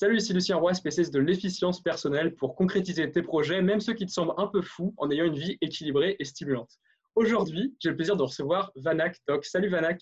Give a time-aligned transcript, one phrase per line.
[0.00, 4.06] Salut, ici Lucien Roy, spécialiste de l'efficience personnelle pour concrétiser tes projets, même ceux qui
[4.06, 6.70] te semblent un peu fous, en ayant une vie équilibrée et stimulante.
[7.16, 9.44] Aujourd'hui, j'ai le plaisir de recevoir Vanak Tok.
[9.44, 10.00] Salut Vanak.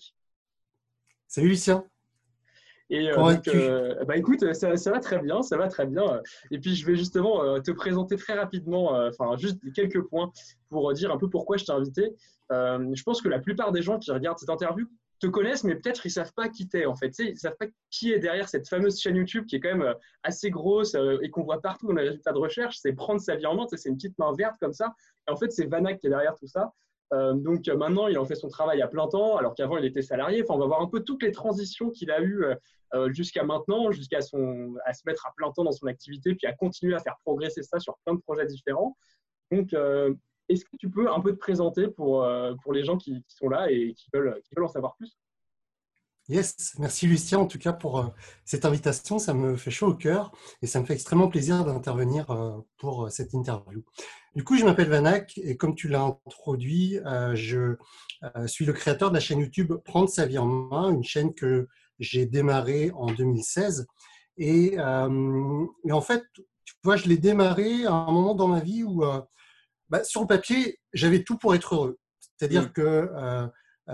[1.27, 1.83] Salut Lucien.
[2.91, 6.21] Et euh, euh, bah écoute, ça, va très bien, ça va très bien.
[6.51, 10.31] Et puis je vais justement euh, te présenter très rapidement, enfin juste quelques points
[10.69, 12.15] pour dire un peu pourquoi je t'ai invité.
[12.51, 14.85] je pense que la plupart des gens qui regardent cette interview
[15.19, 17.17] te connaissent, mais peut-être ils savent pas qui t'es en fait.
[17.19, 19.93] ils savent pas qui est derrière cette fameuse chaîne YouTube qui est quand même
[20.23, 22.77] assez grosse et qu'on voit partout dans les résultats de recherche.
[22.77, 24.93] C'est prendre sa vie en main, c'est une petite main verte comme ça.
[25.27, 26.71] Et en fait, c'est Vanak qui est derrière tout ça.
[27.13, 29.85] Euh, donc euh, maintenant, il en fait son travail à plein temps, alors qu'avant, il
[29.85, 30.43] était salarié.
[30.43, 32.43] Enfin, on va voir un peu toutes les transitions qu'il a eues
[32.93, 36.53] euh, jusqu'à maintenant, jusqu'à à se mettre à plein temps dans son activité, puis à
[36.53, 38.97] continuer à faire progresser ça sur plein de projets différents.
[40.49, 42.27] Est-ce que tu peux un peu te présenter pour,
[42.63, 45.17] pour les gens qui, sont là et qui veulent, qui veulent en savoir plus?
[46.29, 49.17] Yes, merci Lucien en tout cas pour cette invitation.
[49.17, 52.25] Ça me fait chaud au cœur et ça me fait extrêmement plaisir d'intervenir
[52.77, 53.83] pour cette interview.
[54.37, 57.75] Du coup, je m'appelle Vanak et comme tu l'as introduit, euh, je
[58.21, 61.33] euh, suis le créateur de la chaîne YouTube Prendre sa vie en main, une chaîne
[61.33, 63.87] que j'ai démarrée en 2016.
[64.39, 68.83] Euh, et, en fait, tu vois, je l'ai démarré à un moment dans ma vie
[68.83, 69.03] où,
[69.89, 71.99] bah, sur le papier, j'avais tout pour être heureux.
[72.19, 72.71] C'est-à-dire mmh.
[72.71, 73.49] que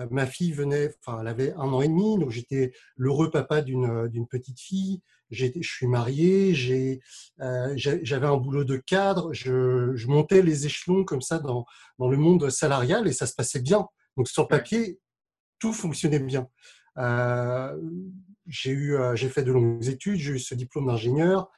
[0.09, 4.27] ma fille venait, enfin, elle avait un an et demi, donc j'étais l'heureux papa d'une
[4.27, 5.01] petite fille
[5.33, 7.01] je suis marié,
[7.41, 11.65] euh, j'avais un boulot de cadre, je, montais les échelons comme ça dans,
[11.99, 13.87] le monde salarial et ça se passait bien.
[14.17, 14.99] Donc sur le papier,
[15.59, 16.47] tout fonctionnait bien.
[16.97, 17.75] Euh,
[18.45, 21.49] j'ai euh, j'ai fait de longues études, j'ai eu ce diplôme d'ingénieur.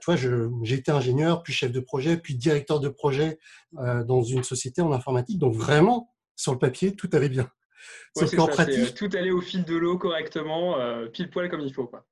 [0.00, 3.38] Toi, j'ai été ingénieur, puis chef de projet, puis directeur de projet
[3.72, 5.38] dans une société en informatique.
[5.38, 7.50] Donc vraiment, sur le papier, tout allait bien.
[8.16, 10.76] Sauf qu'en pratique, tout allait au fil de l'eau correctement,
[11.12, 11.86] pile poil comme il faut.
[11.86, 12.06] Quoi.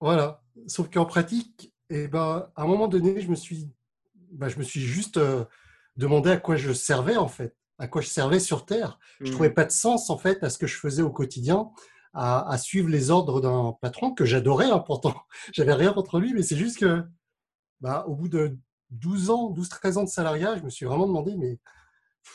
[0.00, 0.42] Voilà.
[0.66, 3.70] Sauf qu'en pratique, eh ben, à un moment donné, je me suis,
[4.32, 5.44] ben, je me suis juste euh,
[5.96, 8.98] demandé à quoi je servais en fait, à quoi je servais sur Terre.
[9.18, 9.32] Je ne mmh.
[9.32, 11.70] trouvais pas de sens en fait à ce que je faisais au quotidien,
[12.12, 14.70] à, suivre les ordres d'un patron que j'adorais.
[14.70, 15.14] Hein, pourtant,
[15.52, 17.04] j'avais rien contre lui, mais c'est juste que,
[17.80, 18.58] bah, au bout de
[18.90, 21.58] 12 ans, 12-13 ans de salariat, je me suis vraiment demandé, mais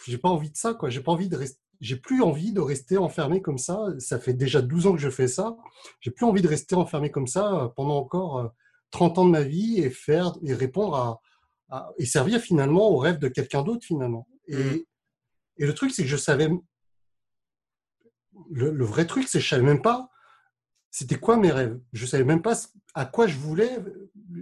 [0.05, 0.89] j'ai pas envie de ça, quoi.
[0.89, 3.87] J'ai pas envie de rester j'ai plus envie de rester enfermé comme ça.
[3.99, 5.57] Ça fait déjà 12 ans que je fais ça.
[5.99, 8.51] J'ai plus envie de rester enfermé comme ça euh, pendant encore
[8.91, 11.21] 30 euh, ans de ma vie et faire et répondre
[11.69, 14.27] à, et servir finalement au rêve de quelqu'un d'autre finalement.
[14.47, 14.83] Et, mmh.
[15.57, 16.49] et, le truc, c'est que je savais.
[18.51, 20.09] Le, vrai truc, c'est que je savais même pas
[20.91, 21.77] c'était quoi mes rêves.
[21.91, 22.53] Je savais même pas
[22.93, 23.79] à quoi je voulais.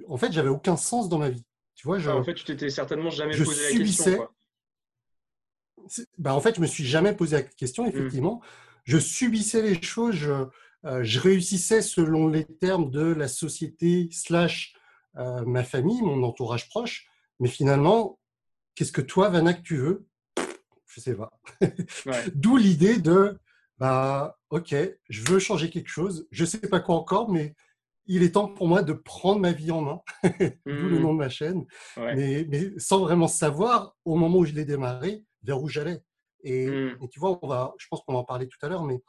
[0.07, 1.43] En fait, j'avais aucun sens dans ma vie.
[1.73, 4.17] Tu vois, en fait, tu t'étais certainement jamais posé la question.
[4.17, 4.35] Quoi
[6.17, 7.89] bah, en fait, je me suis jamais posé la question, mmh.
[7.89, 8.41] effectivement.
[8.83, 10.45] Je subissais les choses, je,
[10.85, 14.75] euh, je, réussissais selon les termes de la société slash
[15.17, 17.07] euh, ma famille, mon entourage proche.
[17.39, 18.19] Mais finalement,
[18.75, 20.05] qu'est-ce que toi, Vanak, tu veux?
[20.87, 21.31] Je sais pas.
[22.35, 23.39] D'où l'idée de,
[23.77, 24.75] bah, ok,
[25.09, 26.27] je veux changer quelque chose.
[26.31, 27.55] Je sais pas quoi encore, mais
[28.05, 30.29] il est temps pour moi de prendre ma vie en main, d'où
[30.65, 31.01] le mmh.
[31.01, 31.65] nom de ma chaîne,
[31.97, 36.01] mais, mais, sans vraiment savoir au moment où je l'ai démarré vers où j'allais.
[36.43, 36.49] Mmh.
[36.49, 39.01] Et, tu vois, on va, je pense qu'on va en parler tout à l'heure, mais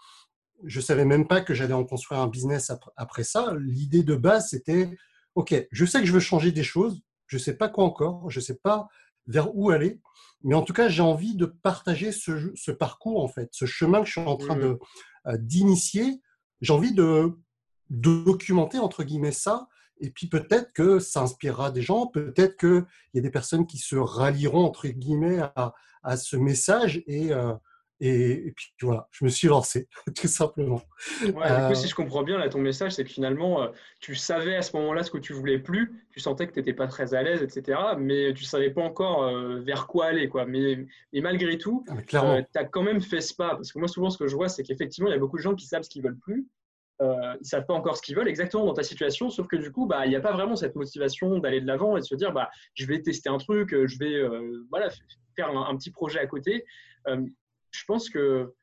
[0.62, 3.54] je savais même pas que j'allais en construire un business après, ça.
[3.58, 4.88] L'idée de base, c'était,
[5.34, 8.40] OK, je sais que je veux changer des choses, je sais pas quoi encore, je
[8.40, 8.88] sais pas
[9.26, 10.00] vers où aller,
[10.42, 14.06] mais en tout cas, j'ai envie de partager ce, parcours, en fait, ce chemin que
[14.06, 14.78] je suis en train de
[15.26, 16.20] euh, d'initier.
[16.60, 17.32] J'ai envie de,
[17.90, 19.68] documenter, entre guillemets, ça,
[20.00, 23.78] et puis peut-être que ça inspirera des gens, peut-être qu'il y a des personnes qui
[23.78, 27.54] se rallieront, entre guillemets, à, à ce message et, euh,
[28.00, 30.82] et, puis voilà, je me suis lancé, tout simplement.
[31.22, 33.68] Ouais, du coup, si euh, je comprends bien, là, ton message, c'est que finalement, euh,
[34.00, 36.72] tu savais à ce moment-là ce que tu voulais plus, tu sentais que tu n'étais
[36.72, 40.28] pas très à l'aise, etc., mais tu ne savais pas encore vers quoi aller.
[40.28, 40.44] Quoi.
[40.46, 43.50] Mais, mais malgré tout, ah, tu as quand même fait ce pas.
[43.50, 45.42] Parce que moi, souvent, ce que je vois, c'est qu'effectivement, il y a beaucoup de
[45.42, 46.46] gens qui savent ce qu'ils veulent plus,
[47.00, 49.72] euh, ils savent pas encore ce qu'ils veulent exactement dans ta situation, sauf que du
[49.72, 52.14] coup, bah, il n'y a pas vraiment cette motivation d'aller de l'avant et de se
[52.14, 54.22] dire, bah, je vais tester un truc, je vais
[54.70, 54.90] voilà,
[55.34, 56.64] faire un, petit projet à côté.
[57.08, 57.22] Euh,
[57.74, 58.54] je pense que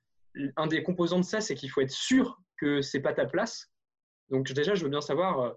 [0.55, 3.69] un des composants de ça, c'est qu'il faut être sûr que c'est pas ta place.
[4.29, 5.51] Donc déjà, je veux bien savoir euh,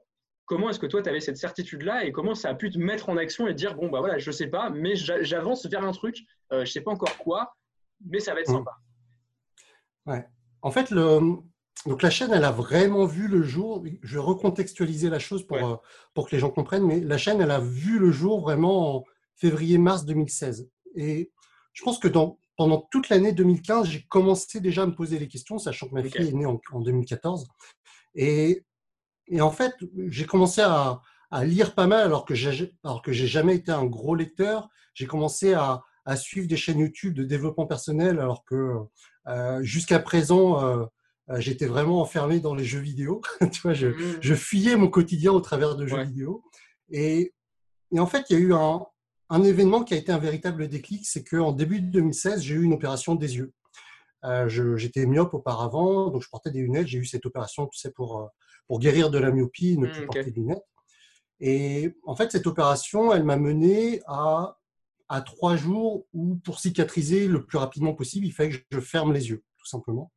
[0.47, 3.09] comment est-ce que toi, tu avais cette certitude-là et comment ça a pu te mettre
[3.09, 6.17] en action et dire, bon, bah voilà, je sais pas, mais j'avance vers un truc,
[6.51, 7.55] je euh, je sais pas encore quoi,
[8.05, 8.55] mais ça va être mmh.
[8.55, 8.73] sympa.
[10.07, 10.27] Ouais.
[10.63, 11.21] En fait, le,
[11.87, 13.85] donc la chaîne, elle a vraiment vu le jour.
[14.03, 15.83] Je vais recontextualiser la chose pour,
[16.15, 19.05] pour que les gens comprennent, mais la chaîne, elle a vu le jour vraiment en
[19.37, 20.69] février-mars 2016.
[20.97, 21.31] Et
[21.73, 25.29] je pense que dans, pendant toute l'année 2015, j'ai commencé déjà à me poser les
[25.29, 27.49] questions, sachant que ma fille est née en, 2014.
[28.15, 28.65] Et
[29.29, 29.75] et en fait,
[30.09, 34.69] j'ai commencé à, à, lire pas mal alors que j'ai jamais été un gros lecteur.
[34.93, 38.77] J'ai commencé à, à, suivre des chaînes YouTube de développement personnel alors que
[39.27, 40.85] euh, jusqu'à présent, euh,
[41.31, 43.23] euh, j'étais vraiment enfermé dans les jeux vidéo.
[43.53, 44.19] tu vois, je, mmh.
[44.21, 46.45] je, fuyais mon quotidien au travers de jeux vidéo.
[46.91, 47.33] Et,
[47.93, 48.85] et, en fait, il y a eu un,
[49.31, 52.63] un, événement qui a été un véritable déclic, c'est qu'en début de 2016, j'ai eu
[52.63, 53.53] une opération des yeux.
[54.25, 56.87] Euh, j'étais myope auparavant, donc je portais des lunettes.
[56.87, 58.31] J'ai eu cette opération, tu sais, pour,
[58.67, 60.65] pour guérir de la myopie, ne mmh, plus porter de lunettes.
[61.41, 64.57] Et en fait, cette opération, elle m'a mené à,
[65.09, 69.13] à trois jours où, pour cicatriser le plus rapidement possible, il fallait que je ferme
[69.13, 70.13] les yeux tout simplement.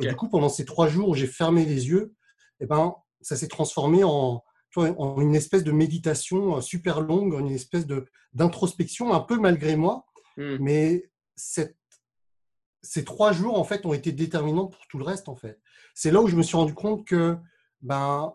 [0.00, 2.14] Et du coup, pendant ces trois jours où j'ai fermé les yeux,
[2.60, 4.44] eh ben, ça s'est transformé en,
[4.76, 7.86] en, une espèce de méditation euh, super longue, une espèce
[8.32, 10.06] d'introspection, un peu malgré moi.
[10.36, 10.56] Hmm.
[10.60, 11.76] Mais cette,
[12.82, 15.60] ces trois jours, en fait, ont été déterminants pour tout le reste, en fait.
[15.94, 17.36] C'est là où je me suis rendu compte que
[17.82, 18.34] ben,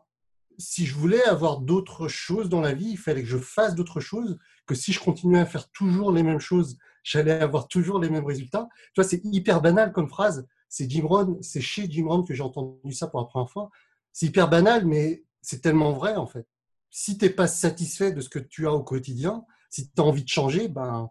[0.58, 4.00] si je voulais avoir d'autres choses dans la vie, il fallait que je fasse d'autres
[4.00, 8.10] choses, que si je continuais à faire toujours les mêmes choses, j'allais avoir toujours les
[8.10, 8.68] mêmes résultats.
[8.94, 12.34] Tu vois, c'est hyper banal comme phrase, c'est Jim Rohn, c'est chez Jim Rohn que
[12.34, 13.70] j'ai entendu ça pour la première fois.
[14.12, 16.47] C'est hyper banal, mais c'est tellement vrai en fait.
[16.89, 20.03] Si tu n'es pas satisfait de ce que tu as au quotidien, si tu as
[20.03, 21.09] envie de changer, ben,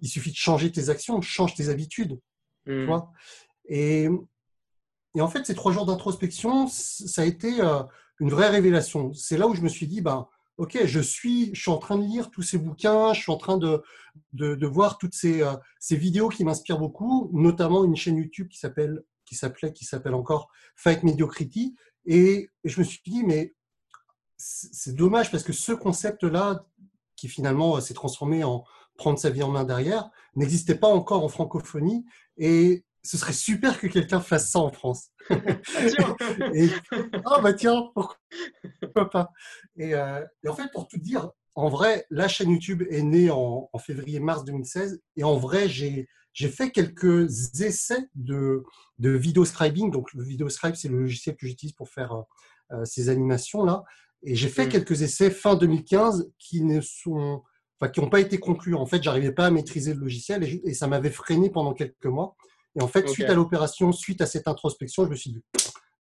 [0.00, 2.20] il suffit de changer tes actions, change tes habitudes.
[2.64, 2.86] Tu hmm.
[2.86, 3.12] vois
[3.66, 4.08] et,
[5.14, 7.82] et, en fait, ces trois jours d'introspection, ça a été euh,
[8.20, 9.12] une vraie révélation.
[9.14, 10.28] C'est là où je me suis dit, ben,
[10.58, 13.36] ok, je suis, je suis en train de lire tous ces bouquins, je suis en
[13.36, 13.82] train de,
[14.32, 18.48] de, de voir toutes ces, euh, ces vidéos qui m'inspirent beaucoup, notamment une chaîne YouTube
[18.48, 21.74] qui s'appelle, qui s'appelait, qui s'appelle encore Fight Mediocrity.
[22.06, 23.54] Et, je me suis dit, mais
[24.36, 26.66] c'est dommage parce que ce concept-là,
[27.16, 28.64] qui finalement euh, s'est transformé en
[28.96, 32.04] prendre sa vie en main derrière, n'existait pas encore en francophonie.
[32.36, 35.10] Et ce serait super que quelqu'un fasse ça en France.
[35.30, 35.36] ah,
[36.54, 36.68] et,
[37.26, 39.30] oh, bah tiens, pourquoi pas
[39.80, 43.68] euh, et, en fait, pour tout dire, en vrai, la chaîne YouTube est née en,
[43.78, 45.02] février-mars 2016.
[45.16, 46.08] Et en vrai, j'ai
[46.48, 48.64] fait quelques essais de,
[48.98, 49.90] de vidéo scribing.
[49.90, 52.24] Donc, le vidéo scribe, c'est le logiciel que j'utilise pour faire
[52.72, 53.84] euh, ces animations-là.
[54.24, 54.70] Et j'ai fait mm.
[54.70, 57.42] quelques essais fin 2015 qui ne sont,
[57.78, 58.74] enfin, qui n'ont pas été conclus.
[58.74, 62.06] En fait, j'arrivais pas à maîtriser le logiciel et, et ça m'avait freiné pendant quelques
[62.06, 62.36] mois.
[62.76, 65.42] Et en fait, suite à l'opération, suite à cette introspection, je me suis dit,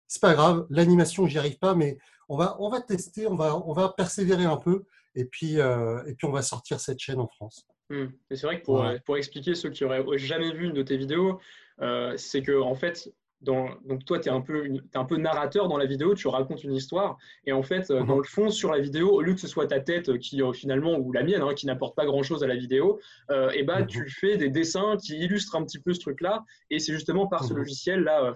[0.08, 1.98] c'est pas grave, l'animation, j'y arrive pas, mais
[2.30, 4.86] on va, on va tester, on va, on va persévérer un peu,
[5.16, 7.68] et puis, euh, et puis on va sortir cette chaîne en France.
[7.90, 8.08] Hmm.
[8.32, 11.40] C'est vrai que pour, pour, expliquer ceux qui auraient jamais vu une de tes vidéos,
[11.82, 15.78] euh, c'est que en fait, donc toi, tu es, un peu, un peu narrateur dans
[15.78, 17.18] la vidéo, tu racontes une histoire.
[17.46, 18.22] Et en fait, euh, dans mhm.
[18.22, 20.98] le fond, sur la vidéo, au lieu que ce soit ta tête qui euh, finalement,
[20.98, 23.00] ou la mienne, hein, qui n'apporte pas grand-chose à la vidéo,
[23.30, 23.88] et euh, eh ben, mhm.
[23.88, 26.44] tu fais des dessins qui illustrent un petit peu ce truc-là.
[26.70, 27.60] Et c'est justement par ce mhm.
[27.60, 28.34] logiciel-là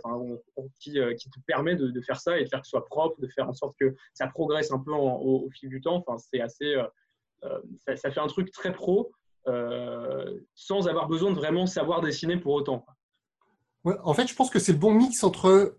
[0.80, 3.28] qui, qui, te permet de, faire ça et de faire que ce soit propre, de
[3.28, 6.04] faire en sorte que ça progresse un peu au, fil du temps.
[6.06, 6.76] Enfin, c'est assez...
[7.86, 9.12] Ça, ça, fait un truc très pro
[10.56, 12.84] sans avoir besoin de vraiment savoir dessiner pour autant
[13.84, 15.78] en fait, je pense que c'est le bon mix entre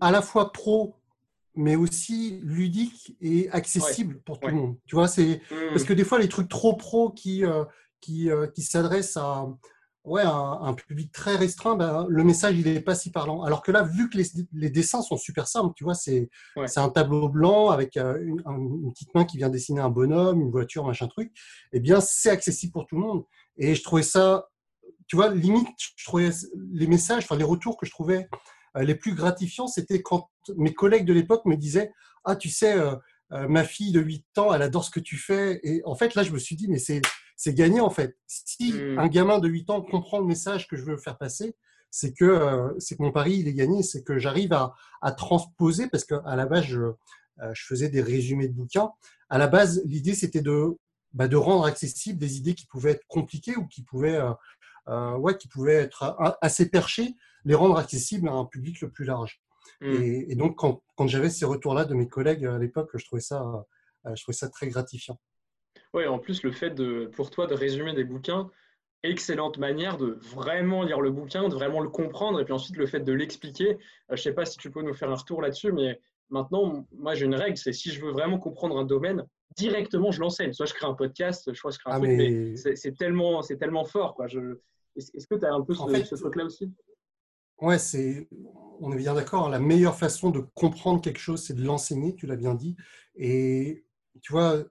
[0.00, 0.96] à la fois pro,
[1.54, 4.76] mais aussi ludique et accessible pour tout le monde.
[4.86, 5.54] Tu vois, c'est mmh.
[5.70, 7.64] parce que des fois les trucs trop pro qui euh,
[8.00, 9.48] qui, euh, qui s'adressent à
[10.04, 13.42] ouais un, public très restreint, ben, le message il est pas si parlant.
[13.42, 14.18] Alors que là, vu que
[14.52, 16.30] les, dessins sont super simples, tu vois, c'est
[16.66, 20.40] c'est un tableau blanc avec euh, une, une, petite main qui vient dessiner un bonhomme,
[20.40, 21.32] une voiture, machin truc.
[21.72, 23.24] Eh bien, c'est accessible pour tout le monde.
[23.58, 24.48] Et je trouvais ça
[25.08, 26.30] tu vois, limite, je trouvais
[26.72, 28.28] les messages, enfin les retours que je trouvais
[28.76, 31.92] euh, les plus gratifiants, c'était quand mes collègues de l'époque me disaient
[32.24, 32.94] Ah, tu sais, euh,
[33.32, 35.60] euh, ma fille de 8 ans, elle adore ce que tu fais.
[35.62, 37.00] Et en fait, là, je me suis dit Mais c'est,
[37.36, 38.16] c'est gagné, en fait.
[38.26, 38.98] Si hmm.
[38.98, 41.56] un gamin de 8 ans comprend le message que je veux faire passer,
[41.90, 43.82] c'est que, c'est que mon pari, il est gagné.
[43.82, 46.92] C'est que j'arrive à, à, transposer, parce qu'à la base, je,
[47.54, 48.90] je faisais des résumés de bouquins.
[49.30, 50.76] À la base, l'idée, c'était de,
[51.14, 54.20] bah, de rendre accessibles des idées qui pouvaient être compliquées ou qui pouvaient
[54.88, 57.14] ouais, qui pouvaient être assez perchés,
[57.44, 59.40] les rendre accessibles à un public le plus large.
[59.80, 60.02] Hmm.
[60.02, 63.42] Et, donc, quand, quand j'avais ces retours-là de mes collègues à l'époque, je, trouvais ça,
[64.06, 65.20] euh, je trouvais ça très gratifiant.
[65.94, 68.50] Oui, en plus, le fait de, pour toi de résumer des bouquins,
[69.02, 72.86] excellente manière de vraiment lire le bouquin, de vraiment le comprendre, et puis ensuite le
[72.86, 73.70] fait de l'expliquer.
[73.70, 73.76] Euh,
[74.10, 77.14] je ne sais pas si tu peux nous faire un retour là-dessus, mais maintenant, moi
[77.14, 79.24] j'ai une règle, c'est si je veux vraiment comprendre un domaine,
[79.56, 80.52] directement je l'enseigne.
[80.52, 83.84] Soit je crée un podcast, soit je crée un ah, truc, mais, c'est tellement, tellement
[83.84, 84.14] fort.
[84.14, 84.26] Quoi.
[84.26, 84.58] Je,
[84.98, 86.72] est-ce que tu as un peu ce, truc-là aussi?
[87.60, 88.28] Ouais, c'est,
[88.80, 89.46] on est bien d'accord.
[89.46, 92.76] Hein, la meilleure façon de comprendre quelque chose, c'est de l'enseigner, tu l'as bien dit.
[93.16, 93.84] Et
[94.22, 94.62] tu vois,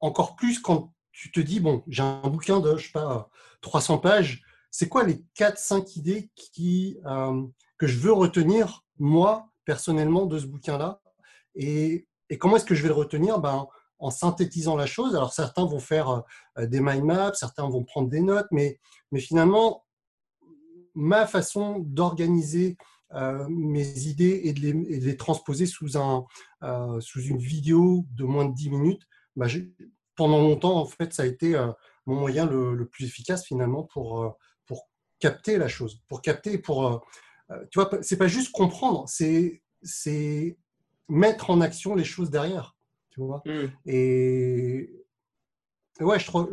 [0.00, 3.98] encore plus quand tu te dis, bon, j'ai un bouquin de, je sais pas, 300
[3.98, 7.42] pages, c'est quoi les 4-5 idées qui, euh,
[7.78, 11.00] que je veux retenir, moi, personnellement, de ce bouquin-là?
[11.54, 13.38] Et et comment est-ce que je vais le retenir?
[13.40, 13.66] Ben,
[13.98, 15.16] En synthétisant la chose.
[15.16, 16.22] Alors certains vont faire
[16.56, 18.78] des mind maps, certains vont prendre des notes, mais,
[19.16, 19.84] finalement,
[20.94, 22.76] ma façon d'organiser
[23.48, 26.24] mes idées et de, les, transposer sous, un,
[27.00, 29.02] sous une vidéo de moins de 10 minutes,
[29.34, 29.48] ben,
[30.14, 31.56] pendant longtemps, en fait, ça a été
[32.06, 34.36] mon moyen le, plus efficace finalement pour,
[34.66, 34.88] pour
[35.18, 37.04] capter la chose, pour capter, pour
[37.70, 39.62] tu vois, c'est pas juste comprendre, c'est
[41.08, 42.76] mettre en action les choses derrière,
[43.18, 43.42] tu vois.
[43.44, 43.72] Mmh.
[43.86, 44.90] Et
[46.00, 46.50] ouais, je trouve,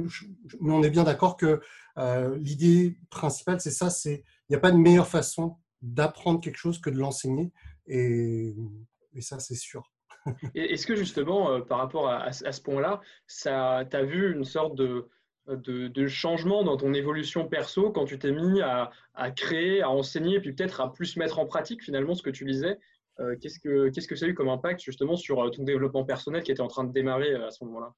[0.60, 1.62] mais on est bien d'accord que
[1.98, 6.58] euh, l'idée principale, c'est ça, c'est il n'y a pas de meilleure façon d'apprendre quelque
[6.58, 7.52] chose que de l'enseigner,
[7.88, 8.56] et,
[9.14, 9.92] et, ça, c'est sûr.
[10.56, 14.76] Est-ce que justement, euh, par rapport à, à ce point-là, tu as vu une sorte
[14.76, 15.08] de,
[15.48, 18.92] de, changement dans ton évolution perso quand tu t'es mis à,
[19.32, 22.80] créer, à enseigner, puis peut-être à plus mettre en pratique finalement ce que tu lisais?
[23.20, 26.04] Euh, Qu'est-ce que qu'est-ce que ça a eu comme impact justement sur euh, ton développement
[26.04, 27.94] personnel qui était en train de démarrer euh, à ce moment-là?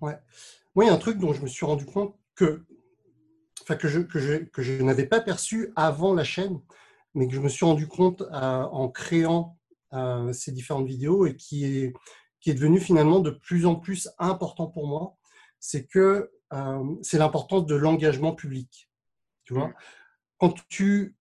[0.00, 0.18] Ouais.
[0.74, 2.64] Moi, il y a un truc dont je me suis rendu compte que,
[3.62, 6.60] enfin, que je, que je, que je n'avais pas perçu avant la chaîne,
[7.14, 9.58] mais que je me suis rendu compte en créant
[10.32, 11.92] ces différentes vidéos et qui est,
[12.40, 15.16] qui est devenu finalement de plus en plus important pour moi,
[15.60, 18.90] c'est que euh, c'est l'importance de l'engagement public.
[19.44, 19.72] Tu vois,
[20.38, 21.16] quand tu,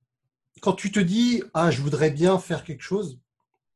[0.59, 3.19] quand tu te dis ah je voudrais bien faire quelque chose,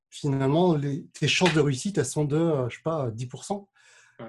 [0.10, 3.68] finalement les, tes chances de réussite elles sont de euh, je sais pas 10%.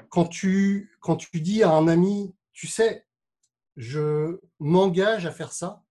[0.08, 3.06] Quand tu quand tu dis à un ami tu sais
[3.76, 5.82] je m'engage à faire ça,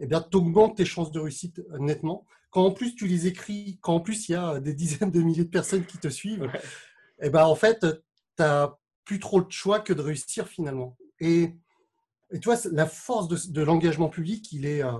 [0.00, 2.26] eh bien tu augmentes tes chances de réussite euh, nettement.
[2.50, 5.20] Quand en plus tu les écris, quand en plus il y a des dizaines de
[5.20, 6.50] milliers de personnes qui te suivent,
[7.20, 7.84] eh ben en fait
[8.36, 10.96] tu as plus trop de choix que de réussir finalement.
[11.20, 11.54] Et,
[12.30, 14.92] et tu vois, la force de, l'engagement public, il est, euh,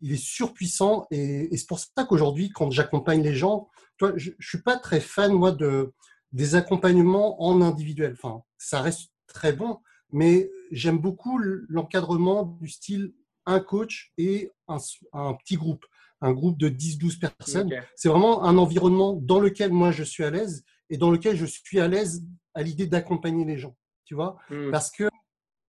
[0.00, 1.06] il est surpuissant.
[1.10, 5.00] Et, c'est pour ça qu'aujourd'hui, quand j'accompagne les gens, toi, je ne suis pas très
[5.00, 5.92] fan, moi, de,
[6.32, 8.12] des accompagnements en individuel.
[8.12, 9.78] Enfin, ça reste très bon,
[10.12, 13.12] mais j'aime beaucoup l'encadrement du style
[13.46, 14.76] un coach et un,
[15.14, 15.84] un petit groupe,
[16.20, 17.70] un groupe de 10-12 personnes.
[17.96, 21.46] C'est vraiment un environnement dans lequel moi je suis à l'aise et dans lequel je
[21.46, 22.24] suis à l'aise
[22.54, 23.74] à l'idée d'accompagner les gens,
[24.04, 24.70] tu vois, mmh.
[24.70, 25.08] parce que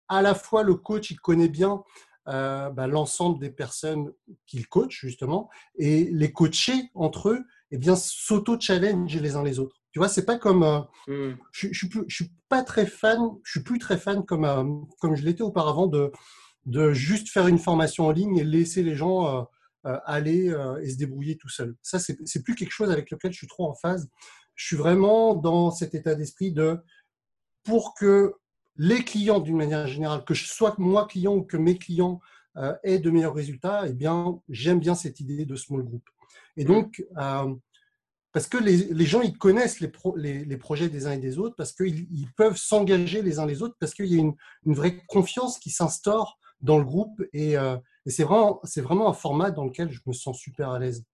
[0.09, 1.83] à la fois le coach il connaît bien
[2.29, 4.11] euh, bah, l'ensemble des personnes
[4.45, 7.39] qu'il coach justement et les coachés entre eux,
[7.71, 9.75] et eh bien s'auto-challenge les uns les autres.
[9.91, 11.37] Tu vois, c'est pas comme euh, mmh.
[11.51, 14.63] je, je, suis je suis pas très fan, je suis plus très fan comme euh,
[14.99, 16.11] comme je l'étais auparavant de
[16.65, 19.47] de juste faire une formation en ligne et laisser les gens
[19.83, 21.73] aller et se débrouiller tout seuls.
[21.81, 24.09] Ça, c'est plus quelque chose avec lequel je suis trop en phase
[24.59, 26.77] je suis vraiment dans cet état d'esprit de
[27.63, 28.33] pour que
[28.79, 32.19] les clients, d'une manière générale, que je sois moi client ou que mes clients
[32.57, 36.03] euh, aient de meilleurs résultats, eh bien, j'aime bien cette idée de small group.
[36.57, 37.53] Et donc, euh,
[38.31, 41.73] parce que les, gens, ils connaissent les, les, projets des uns et des autres, parce
[41.73, 45.59] qu'ils ils peuvent s'engager les uns les autres, parce qu'il y a une, vraie confiance
[45.59, 47.21] qui s'instaure dans le groupe.
[47.33, 50.79] Et, euh, et c'est vraiment, vraiment un format dans lequel je me sens super à
[50.79, 51.05] l'aise.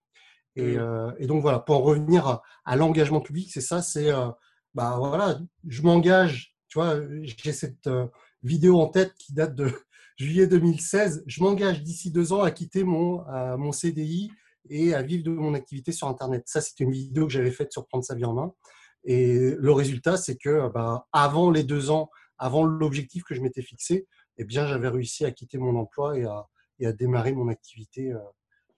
[0.57, 4.29] Euh, et, donc voilà, pour en revenir à, l'engagement public, c'est ça, c'est euh,
[4.74, 8.05] bah voilà, je m'engage, tu vois, j'ai cette euh,
[8.44, 9.72] vidéo en tête qui date de
[10.17, 13.24] juillet 2016, je m'engage d'ici deux ans à quitter mon,
[13.58, 14.29] mon CDI
[14.70, 16.44] et à vivre de mon activité sur Internet.
[16.48, 18.53] Ça, c'est une vidéo que j'avais faite sur Prendre sa vie en main.
[19.05, 23.62] Et le résultat, c'est que bah, avant les deux ans, avant l'objectif que je m'étais
[23.62, 24.05] fixé,
[24.38, 26.46] eh bien, j'avais réussi à quitter mon emploi et à,
[26.79, 28.13] et à démarrer mon activité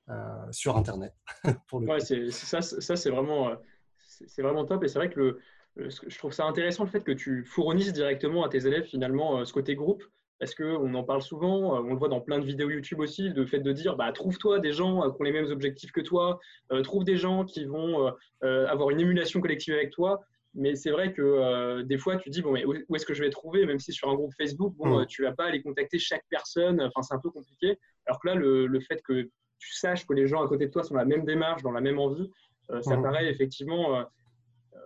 [0.10, 1.14] euh, sur Internet.
[1.68, 3.56] pour ouais, c'est, ça, ça c'est vraiment,
[3.98, 4.84] c'est vraiment top.
[4.84, 5.40] Et c'est vrai que le,
[5.78, 9.46] je trouve ça intéressant le fait que tu fournisses directement à tes élèves finalement euh,
[9.46, 10.04] ce côté groupe.
[10.40, 13.48] Parce qu'on en parle souvent, on le voit dans plein de vidéos YouTube aussi, le
[13.48, 16.40] fait de dire bah, trouve-toi des gens qui ont les mêmes objectifs que toi,
[16.84, 20.22] trouve des gens qui vont avoir une émulation collective avec toi.
[20.54, 23.32] Mais c'est vrai que des fois, tu dis bon, mais où, est-ce que je vais
[23.32, 26.84] trouver Même si sur un groupe Facebook, bon, tu vas pas aller contacter chaque personne,
[26.84, 27.80] enfin, c'est un peu compliqué.
[28.06, 30.72] Alors que là, le, le fait que tu saches que les gens à côté de
[30.72, 32.30] toi sont dans la même démarche, dans la même envie,
[32.72, 33.04] euh, ça mmh.
[33.04, 34.04] paraît effectivement euh,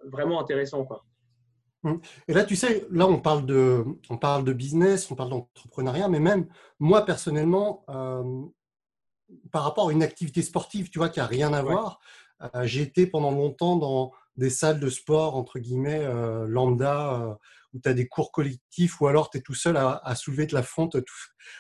[0.06, 0.86] vraiment intéressant.
[0.86, 1.06] Quoi.
[1.84, 1.96] Mmh.
[2.28, 6.08] Et là, tu sais, là, on parle de, on parle de business, on parle d'entrepreneuriat,
[6.10, 6.48] mais même
[6.80, 8.44] moi, personnellement, euh,
[9.52, 12.00] par rapport à une activité sportive, tu vois, qui n'a rien à voir,
[12.64, 16.06] j'ai été pendant longtemps dans des salles de sport, entre guillemets,
[16.48, 17.38] lambda,
[17.74, 20.54] où tu as des cours collectifs, ou alors tu es tout seul à, soulever de
[20.54, 20.98] la fonte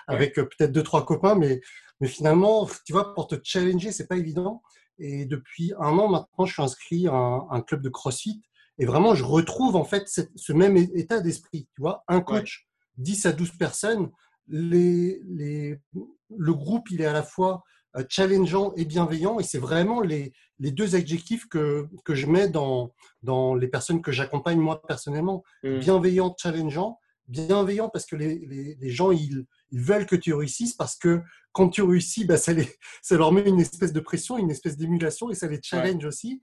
[0.07, 1.61] avec peut-être deux, trois copains, mais
[2.01, 4.63] mais finalement, tu vois, pour te challenger, c'est pas évident.
[5.03, 7.13] Et depuis un an maintenant, je suis inscrit à
[7.49, 8.39] un, club de CrossFit.
[8.77, 11.67] Et vraiment, je retrouve en fait ce même état d'esprit.
[11.75, 12.67] Tu vois, un coach,
[12.97, 14.11] 10 à 12 personnes,
[14.47, 15.79] les, les,
[16.37, 17.63] le groupe, il est à la fois
[18.09, 19.39] challengeant et bienveillant.
[19.39, 22.93] Et c'est vraiment les, les, deux adjectifs que, que je mets dans,
[23.23, 25.43] dans les personnes que j'accompagne moi personnellement.
[25.63, 25.79] Mmh.
[25.79, 26.99] Bienveillant, challengeant.
[27.27, 31.21] Bienveillant parce que les, les, les gens, ils, ils, veulent que tu réussisses parce que
[31.51, 32.67] quand tu réussis, bah, ça, les,
[33.01, 36.41] ça leur met une espèce de pression, une espèce d'émulation et ça les challenge aussi.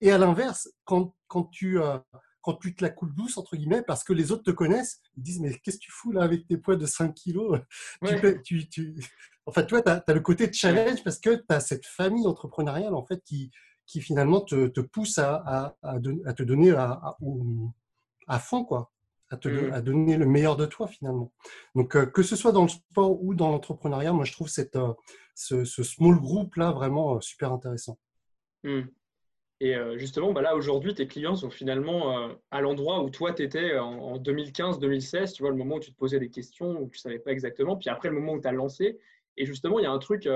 [0.00, 1.80] Et à l'inverse, quand, quand tu...
[1.80, 1.98] Euh,
[2.40, 5.22] quand tu te la coules douce, entre guillemets, parce que les autres te connaissent, ils
[5.22, 7.60] disent Mais qu'est-ce que tu fous là avec tes poids de 5 kilos?
[8.44, 8.94] Tu, tu,
[9.48, 13.02] Enfin, toi, tu as, le côté challenge parce que tu as cette famille entrepreneuriale en
[13.02, 13.50] fait qui,
[13.86, 15.98] qui finalement te, te pousse à, à, à,
[16.34, 17.16] te donner à,
[18.26, 18.92] à, fond, quoi.
[19.30, 19.72] À, te, mmh.
[19.74, 21.30] à donner le meilleur de toi finalement.
[21.74, 24.76] Donc, euh, que ce soit dans le sport ou dans l'entrepreneuriat, moi je trouve cette,
[24.76, 24.94] euh,
[25.34, 27.98] ce, ce, small group là vraiment euh, super intéressant.
[28.64, 28.84] Mmh.
[29.60, 33.76] Et justement, bah là, aujourd'hui, tes clients sont finalement à l'endroit où toi, tu étais
[33.76, 37.00] en, 2015-2016, tu vois, le moment où tu te posais des questions, où tu ne
[37.00, 39.00] savais pas exactement, puis après, le moment où tu as lancé.
[39.36, 40.28] Et justement, il y a un truc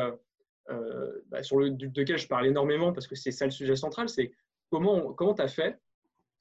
[1.28, 4.32] bah, sur le, je parle énormément, parce que c'est ça le sujet central, c'est
[4.70, 5.78] comment tu comment as fait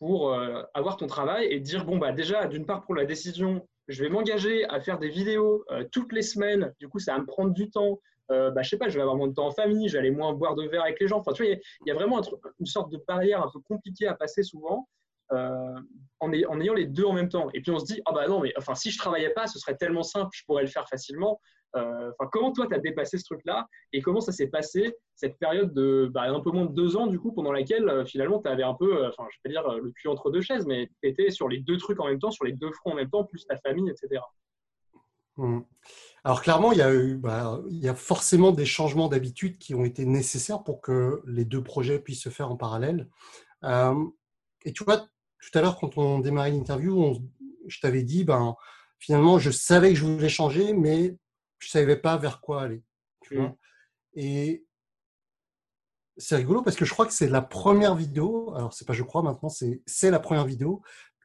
[0.02, 0.36] pour
[0.74, 4.10] avoir ton travail et dire, bon, bah, déjà, d'une part, pour la décision, je vais
[4.10, 7.70] m'engager à faire des vidéos toutes les semaines, du coup, ça va me prendre du
[7.70, 8.00] temps,
[8.32, 10.34] euh, bah, je sais pas, je vais avoir moins de temps en famille, j'allais moins
[10.34, 11.20] boire de verre avec les gens.
[11.20, 12.22] Enfin, tu vois, il y, a vraiment
[12.60, 14.88] une sorte de barrière un peu compliquée à passer souvent
[15.34, 15.76] euh,
[16.20, 17.50] en, ayant les deux en même temps.
[17.54, 19.60] Et puis on se dit, ah bah non, mais enfin, si je travaillais pas, ce
[19.60, 21.42] serait tellement simple, je pourrais le faire facilement.
[21.76, 25.38] Euh, enfin, comment toi, tu as dépassé ce truc-là et comment ça s'est passé, cette
[25.40, 28.50] période de bah, un peu moins de deux ans, du coup, pendant laquelle finalement tu
[28.50, 31.48] avais un peu, enfin, je vais dire le cul entre deux chaises, mais tu sur
[31.48, 33.58] les deux trucs en même temps, sur les deux fronts en même temps, plus ta
[33.58, 34.22] famille, etc.
[36.24, 39.86] Alors clairement, il y, a bah, il y a forcément des changements d'habitude qui ont
[39.86, 43.10] été nécessaires pour que les deux projets puissent se faire en parallèle.
[43.64, 43.96] Euh,
[44.66, 47.16] et tu vois, tout à l'heure, quand on démarrait l'interview,
[47.68, 48.56] je t'avais dit, ben,
[49.00, 51.18] finalement, je savais que je voulais changer, mais
[51.62, 52.84] je ne savais pas vers quoi aller.
[53.22, 53.56] Tu vois mmh.
[54.16, 54.66] et
[56.18, 59.04] c'est rigolo parce que je crois que c'est la première vidéo, alors c'est pas je
[59.04, 60.82] crois maintenant, c'est la première vidéo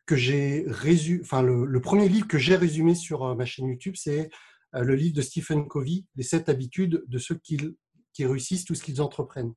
[0.06, 3.66] que j'ai résumé, enfin le, le, premier livre que j'ai résumé sur euh, ma chaîne
[3.66, 4.30] YouTube, c'est
[4.74, 7.58] euh, le livre de Stephen Covey, Les sept habitudes de ceux qui,
[8.12, 9.54] qui réussissent tout ce qu'ils entreprennent.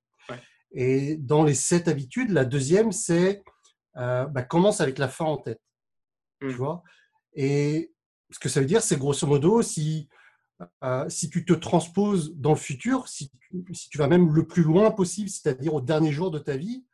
[0.72, 3.44] Et dans les sept habitudes, la deuxième, c'est
[3.98, 5.62] euh, bah, commence avec la fin en tête.
[6.42, 6.52] Tu mmh.
[6.52, 6.84] vois
[7.34, 7.92] Et
[8.30, 10.10] ce que ça veut dire, c'est grosso modo, si,
[10.84, 13.32] euh, si tu te transposes dans le futur, si,
[13.72, 16.86] si, tu vas même le plus loin possible, c'est-à-dire au dernier jour de ta vie,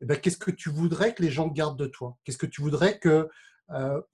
[0.00, 2.16] eh ben, qu'est-ce que tu voudrais que les gens gardent de toi?
[2.24, 3.28] Qu'est-ce que tu voudrais que.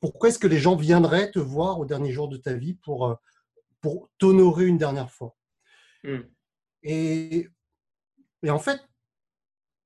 [0.00, 3.16] pourquoi est-ce que les gens viendraient te voir au dernier jour de ta vie pour,
[3.80, 5.36] pour t'honorer une dernière fois?
[6.04, 6.20] Hmm.
[6.82, 7.48] Et,
[8.42, 8.80] et, en fait,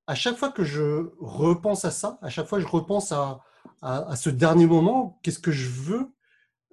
[0.07, 3.41] à chaque fois que je repense à ça, à chaque fois que je repense à,
[3.83, 6.13] à, ce dernier moment, qu'est-ce que je veux?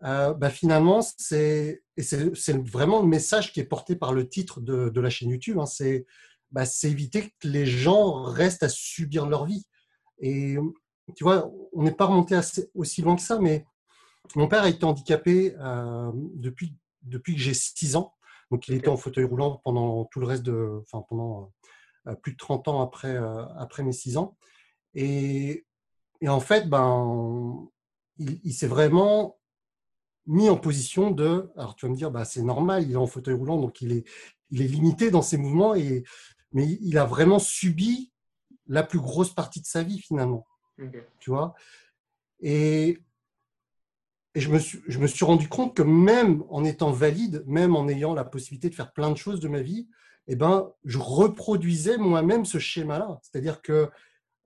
[0.04, 1.84] Euh, bah Finalement, c'est
[2.64, 5.60] vraiment le message qui est porté par le titre de, de la chaîne YouTube.
[5.60, 6.06] Hein, c'est
[6.52, 9.66] bah, éviter que les gens restent à subir leur vie.
[10.20, 10.58] Et
[11.16, 13.66] tu vois, on n'est pas remonté assez, aussi loin que ça, mais
[14.36, 18.14] mon père a été handicapé euh, depuis depuis que j'ai 6 ans.
[18.52, 21.54] Donc, il était en fauteuil roulant pendant tout le reste de, enfin, pendant
[22.08, 24.38] euh, plus de 30 ans après, euh, après mes 6 ans.
[24.96, 25.66] Et,
[26.22, 27.68] et, en fait, ben,
[28.18, 29.38] il, s'est vraiment
[30.30, 33.08] mis en position de, alors tu vas me dire, bah, c'est normal, il est en
[33.08, 34.08] fauteuil roulant, donc il est,
[34.52, 36.04] il est limité dans ses mouvements, et,
[36.54, 38.12] mais il a vraiment subi
[38.68, 40.46] la plus grosse partie de sa vie finalement.
[41.20, 41.56] Tu vois?
[42.39, 43.00] Et
[44.36, 47.76] et je me, suis, je me suis rendu compte que même en étant valide, même
[47.76, 49.89] en ayant la possibilité de faire plein de choses de ma vie,
[50.28, 53.20] eh ben, je reproduisais moi-même ce schéma-là.
[53.24, 53.89] C'est-à-dire que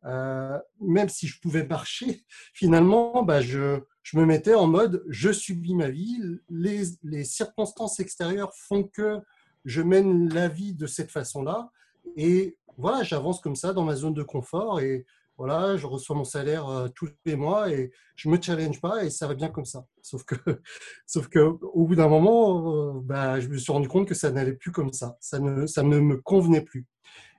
[0.05, 5.31] euh, même si je pouvais marcher, finalement, bah, je, je, me mettais en mode je
[5.31, 9.19] subis ma vie, les, les, circonstances extérieures font que
[9.65, 11.71] je mène la vie de cette façon-là,
[12.15, 15.05] et voilà, j'avance comme ça dans ma zone de confort, et
[15.37, 19.09] voilà, je reçois mon salaire euh, tous les mois et je me challenge pas et
[19.09, 19.87] ça va bien comme ça.
[20.01, 20.35] Sauf que,
[21.07, 24.31] sauf que au bout d'un moment, euh, bah, je me suis rendu compte que ça
[24.31, 25.17] n'allait plus comme ça.
[25.19, 26.85] Ça ne, ça ne me convenait plus.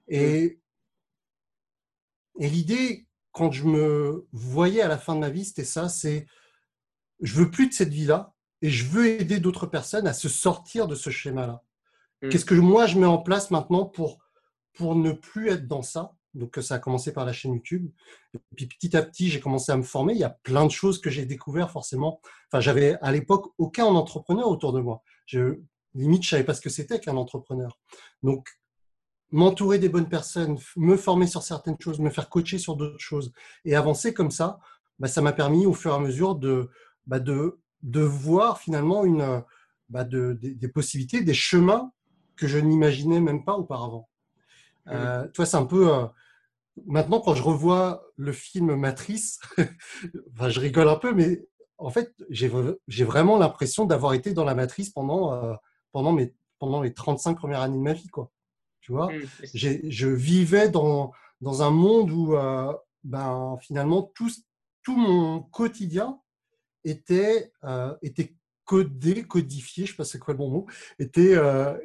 [0.09, 0.61] Et,
[2.40, 6.27] et l'idée, quand je me voyais à la fin de ma vie, c'était ça, c'est
[7.20, 10.88] je veux plus de cette vie-là et je veux aider d'autres personnes à se sortir
[10.88, 11.62] de ce schéma-là.
[12.22, 12.29] Mmh.
[12.31, 14.18] Qu'est-ce que moi je mets en place maintenant pour,
[14.74, 16.14] pour ne plus être dans ça?
[16.35, 17.88] Donc, ça a commencé par la chaîne YouTube.
[18.35, 20.14] Et puis, petit à petit, j'ai commencé à me former.
[20.14, 22.20] Il y a plein de choses que j'ai découvert, forcément.
[22.50, 25.03] Enfin, j'avais à l'époque aucun entrepreneur autour de moi.
[25.27, 25.61] Je,
[25.94, 27.79] limite, je savais pas ce que c'était qu'un entrepreneur.
[28.22, 28.48] Donc,
[29.31, 33.33] m'entourer des bonnes personnes, me former sur certaines choses, me faire coacher sur d'autres choses
[33.64, 34.59] et avancer comme ça,
[34.98, 36.68] bah, ça m'a permis au fur et à mesure de,
[37.06, 39.42] bah, de, de voir finalement une,
[39.88, 41.92] bah, de, des, des possibilités, des chemins
[42.36, 44.08] que je n'imaginais même pas auparavant.
[44.88, 45.92] Euh, tu vois, c'est un peu.
[45.92, 46.06] Euh,
[46.86, 49.40] maintenant, quand je revois le film Matrice,
[50.34, 51.46] enfin, je rigole un peu, mais
[51.78, 55.54] en fait, j'ai vraiment l'impression d'avoir été dans la matrice pendant, euh,
[55.92, 58.08] pendant, mes, pendant les 35 premières années de ma vie.
[58.08, 58.30] Quoi.
[58.80, 59.12] Tu vois?
[59.12, 59.22] Mmh,
[59.54, 64.30] Je vivais dans, dans un monde où euh, ben, finalement tout,
[64.82, 66.20] tout mon quotidien
[66.85, 70.66] était, euh, était codé, codifié, je ne sais pas c'est quoi le bon mot,
[70.99, 71.37] était,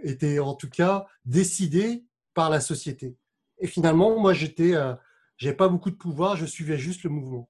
[0.03, 3.17] était en tout cas décidé par la société.
[3.59, 7.49] Et finalement, moi, j'étais, n'avais pas beaucoup de pouvoir, je suivais juste le mouvement.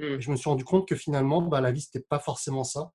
[0.00, 0.18] Mm.
[0.18, 2.92] je me suis rendu compte que finalement, bah, la vie, ce n'était pas forcément ça,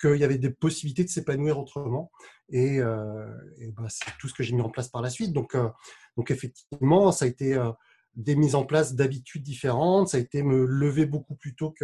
[0.00, 2.10] qu'il y avait des possibilités de s'épanouir autrement.
[2.50, 3.26] Et, euh,
[3.76, 5.32] bah, c'est tout ce que j'ai mis en place par la suite.
[5.32, 5.68] Donc, euh,
[6.16, 7.72] donc effectivement, ça a été euh,
[8.14, 11.74] des mises en place d'habitudes différentes, ça a été me lever beaucoup plus tôt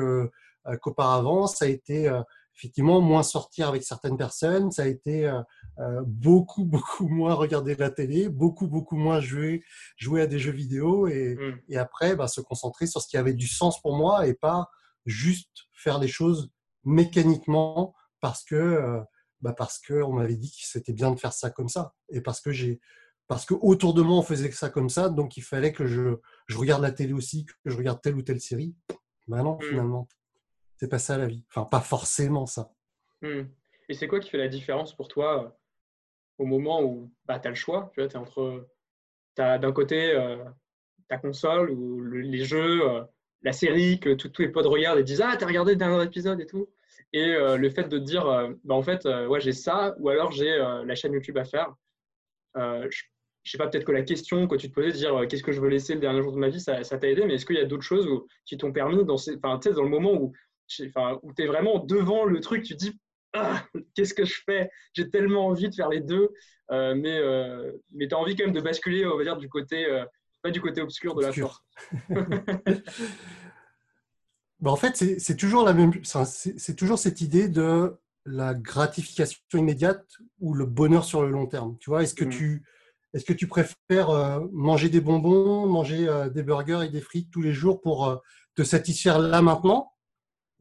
[0.81, 2.09] qu'auparavant, ça a été
[2.57, 5.41] effectivement moins sortir avec certaines personnes, ça a été euh,
[5.79, 9.65] euh, beaucoup, beaucoup moins regarder la télé, beaucoup, beaucoup moins jouer,
[9.97, 11.61] jouer à des jeux vidéo et, mm.
[11.69, 14.71] et après bah, se concentrer sur ce qui avait du sens pour moi et pas
[15.07, 16.51] juste faire les choses
[16.85, 19.01] mécaniquement parce que euh,
[19.41, 22.21] bah parce que on m'avait dit que c'était bien de faire ça comme ça et
[22.21, 22.81] parce que j'ai
[23.27, 26.17] parce que autour de moi on faisait ça comme ça donc il fallait que je,
[26.47, 28.77] je regarde la télé aussi que je regarde telle ou telle série
[29.27, 29.63] ben non mm.
[29.69, 30.09] finalement
[30.83, 31.45] c'est pas ça la vie.
[31.49, 32.73] Enfin, pas forcément ça.
[33.21, 33.43] Hmm.
[33.89, 35.49] Et c'est quoi qui fait la différence pour toi euh,
[36.39, 38.69] au moment où bah, tu as le choix Tu vois, es entre.
[39.39, 40.45] As d'un côté euh,
[41.09, 43.05] ta console ou les jeux, euh,
[43.43, 46.41] la série que tous les potes regardent et disent Ah, t'as regardé le dernier épisode
[46.41, 46.69] et tout.
[47.13, 48.25] Et le fait de te dire
[48.65, 51.75] bah, En fait, ouais, j'ai ça, ou alors j'ai la chaîne YouTube à faire.
[52.57, 53.03] je,
[53.45, 55.61] sais pas, peut-être que la question que tu te posais, de dire qu'est-ce que je
[55.61, 57.61] veux laisser le dernier jour de ma vie, ça t'a aidé, mais est-ce qu'il y
[57.61, 58.09] a d'autres choses
[58.47, 60.33] qui t'ont permis, dans, ces, dans le moment où
[60.87, 62.99] enfin, où tu es vraiment devant le truc, tu te dis
[63.35, 64.71] ah, qu'est-ce que je fais?
[64.93, 66.31] J'ai tellement envie de faire les deux,
[66.71, 69.49] euh, mais, euh, mais tu as envie quand même de basculer, on va dire, du
[69.49, 70.05] côté, euh,
[70.43, 71.63] pas du côté obscur de la force.
[74.61, 80.07] bah, en fait, c'est toujours la même, c'est toujours cette idée de la gratification immédiate
[80.41, 81.77] ou le bonheur sur le long terme.
[81.81, 82.31] Tu vois, est-ce que mm.
[82.31, 82.63] tu
[83.15, 87.53] est-ce que tu préfères manger des bonbons, manger des burgers et des frites tous les
[87.53, 88.23] jours pour
[88.55, 89.92] te satisfaire là maintenant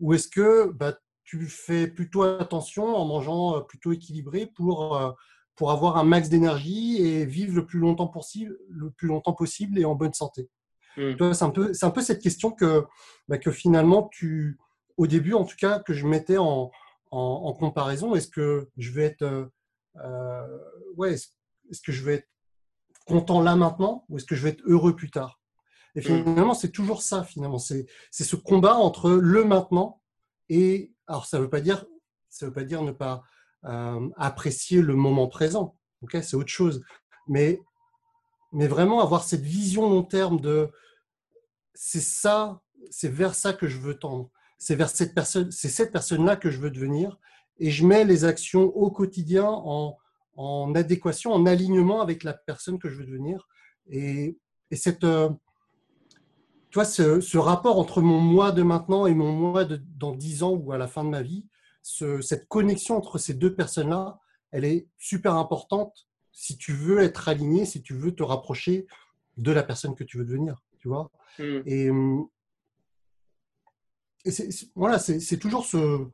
[0.02, 5.12] ou est-ce que bah, tu fais plutôt attention en mangeant euh, plutôt équilibré pour, euh,
[5.56, 9.80] pour avoir un max d'énergie et vivre le plus longtemps possible, le plus longtemps possible
[9.80, 10.50] et en bonne santé?
[10.98, 11.34] Mmh.
[11.34, 12.84] C'est un, peu, un peu cette question que,
[13.30, 14.60] bah, que finalement, tu,
[14.98, 16.70] au début en tout cas, que je mettais en,
[17.12, 18.16] en, comparaison.
[18.16, 19.50] Est-ce que je vais être,
[19.98, 20.58] euh,
[20.96, 22.28] ouais, est-ce que je vais être
[23.06, 25.41] content là maintenant ou est-ce que je vais être heureux plus tard?
[25.96, 26.04] Et mm.
[26.04, 27.60] finalement, c'est toujours ça, finalement.
[27.60, 30.02] C'est ce combat entre le maintenant
[30.50, 30.92] et.
[31.08, 31.86] Alors, ça ne veut pas dire,
[32.30, 33.24] ça veut pas dire ne pas
[33.66, 35.78] euh, apprécier le moment présent.
[36.02, 36.18] ok?
[36.22, 36.84] C'est autre chose.
[37.28, 37.60] Mais,
[38.54, 40.70] mais vraiment avoir cette vision long terme de.
[41.74, 44.30] C'est ça, c'est vers ça que je veux tendre.
[44.58, 47.18] C'est vers cette personne, c'est cette personne-là que je veux devenir.
[47.58, 49.98] Et je mets les actions au quotidien en,
[50.36, 53.48] en adéquation, en alignement avec la personne que je veux devenir.
[53.88, 54.38] Et,
[54.70, 55.30] et cette, euh,
[56.72, 60.44] tu vois, ce, rapport entre mon moi de maintenant et mon moi de, dans 10
[60.44, 61.46] ans ou à la fin de ma vie,
[61.84, 64.20] cette connexion entre ces deux personnes-là,
[64.52, 68.88] elle est super importante si tu veux être aligné, si tu veux te rapprocher
[69.36, 71.12] de la personne que tu veux devenir, tu vois.
[71.40, 71.62] Hmm.
[71.66, 71.90] Et,
[74.74, 76.08] voilà, c'est toujours ce.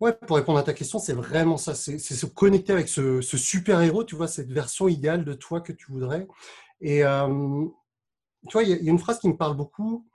[0.00, 1.74] Ouais, pour répondre à ta question, c'est vraiment ça.
[1.74, 5.72] C'est se connecter avec ce, super héros, tu vois, cette version idéale de toi que
[5.72, 6.26] tu voudrais.
[6.80, 7.66] Et, euh,
[8.48, 10.06] tu vois, il y, a une phrase qui me parle beaucoup.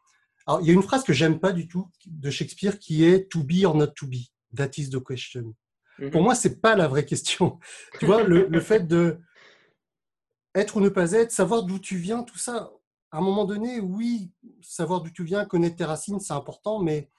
[0.46, 3.30] Alors, il y a une phrase que j'aime pas du tout de Shakespeare qui est
[3.32, 4.30] To be or not to be.
[4.56, 5.56] That is the question.
[6.00, 6.12] Mhm.
[6.12, 7.60] Pour moi, c'est pas la vraie question.
[8.00, 9.20] tu vois, le, fait de
[10.56, 12.72] être ou ne pas être, savoir d'où tu viens, tout ça.
[13.12, 17.10] À un moment donné, oui, savoir d'où tu viens, connaître tes racines, c'est important, mais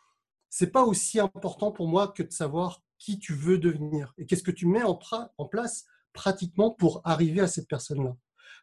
[0.49, 4.43] c'est pas aussi important pour moi que de savoir qui tu veux devenir et qu'est-ce
[4.43, 4.99] que tu mets en,
[5.39, 8.17] en place pratiquement pour arriver à cette personne-là?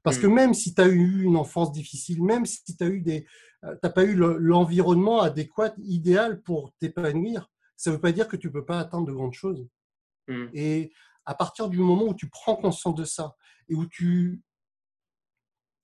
[0.04, 0.34] Parce que mm.
[0.34, 3.22] même si tu as eu une enfance difficile, même si tu n'as
[3.66, 8.48] euh, pas eu l'environnement adéquat, idéal pour t'épanouir, ça ne veut pas dire que tu
[8.48, 9.68] ne peux pas atteindre de grandes choses.
[10.28, 10.48] Mm.
[10.54, 10.94] Et
[11.26, 13.36] à partir du moment où tu prends conscience de ça
[13.70, 14.42] et où tu,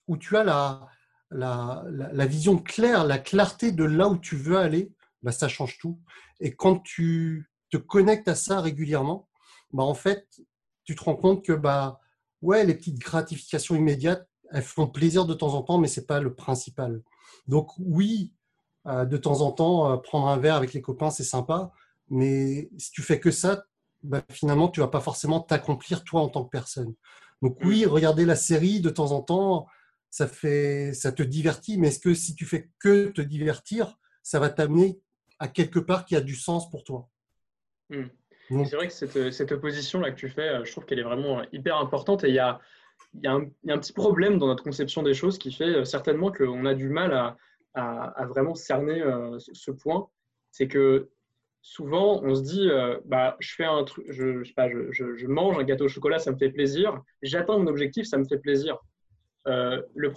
[0.07, 0.87] où tu as la,
[1.31, 5.77] la, la, vision claire, la clarté de là où tu veux aller, bah, ça change
[5.77, 5.99] tout.
[6.39, 9.29] Et quand tu te connectes à ça régulièrement,
[9.71, 10.27] bah, en fait,
[10.85, 11.99] tu te rends compte que bah,
[12.43, 16.05] ouais, les petites gratifications immédiates, elles font plaisir de temps en temps, mais ce n'est
[16.05, 17.01] pas le principal.
[17.47, 18.33] Donc oui,
[18.85, 21.71] euh, de temps en temps, euh, prendre un verre avec les copains, c'est sympa,
[22.09, 23.63] mais si tu fais que ça,
[24.03, 26.93] bah, finalement, tu vas pas forcément t'accomplir toi en tant que personne.
[27.41, 29.67] Donc oui, regarder la série de temps en temps,
[30.09, 34.39] ça, fait, ça te divertit, mais est-ce que si tu fais que te divertir, ça
[34.39, 34.99] va t'amener
[35.39, 37.09] à quelque part qui a du sens pour toi?
[38.49, 41.41] C'est vrai que cette, cette opposition-là que tu fais, euh, je trouve qu'elle est vraiment
[41.51, 42.59] hyper importante et il y a,
[43.21, 46.65] y, a un, petit problème dans notre conception des choses qui fait euh, certainement qu'on
[46.65, 47.37] a du mal à,
[47.73, 50.07] à, vraiment cerner euh, ce point.
[50.51, 51.09] C'est que
[51.61, 52.69] souvent, on se dit,
[53.05, 56.49] bah, je fais un truc, je, je, mange un gâteau au chocolat, ça me fait
[56.49, 57.01] plaisir.
[57.21, 58.77] J'atteins mon objectif, ça me fait plaisir.
[59.47, 60.11] Euh, le,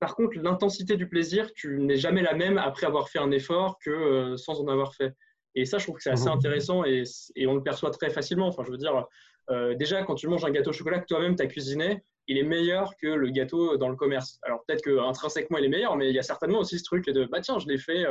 [0.00, 3.78] par contre, l'intensité du plaisir, tu n'es jamais la même après avoir fait un effort
[3.78, 5.14] que euh, sans en avoir fait.
[5.54, 6.36] Et ça, je trouve que c'est assez mhm.
[6.36, 7.02] intéressant et,
[7.36, 8.46] et, on le perçoit très facilement.
[8.46, 9.06] Enfin, je veux dire,
[9.50, 12.38] euh, déjà, quand tu manges un gâteau au chocolat que toi-même tu as cuisiné, il
[12.38, 14.38] est meilleur que le gâteau dans le commerce.
[14.42, 17.24] Alors, peut-être qu'intrinsèquement, il est meilleur, mais il y a certainement aussi ce truc de
[17.24, 18.04] bah tiens, je l'ai fait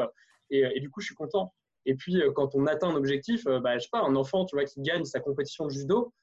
[0.49, 1.53] et, et, du coup, je suis content.
[1.85, 4.65] Et puis, quand on atteint un objectif, bah, je sais pas, un enfant tu vois,
[4.65, 6.13] qui gagne sa compétition de judo,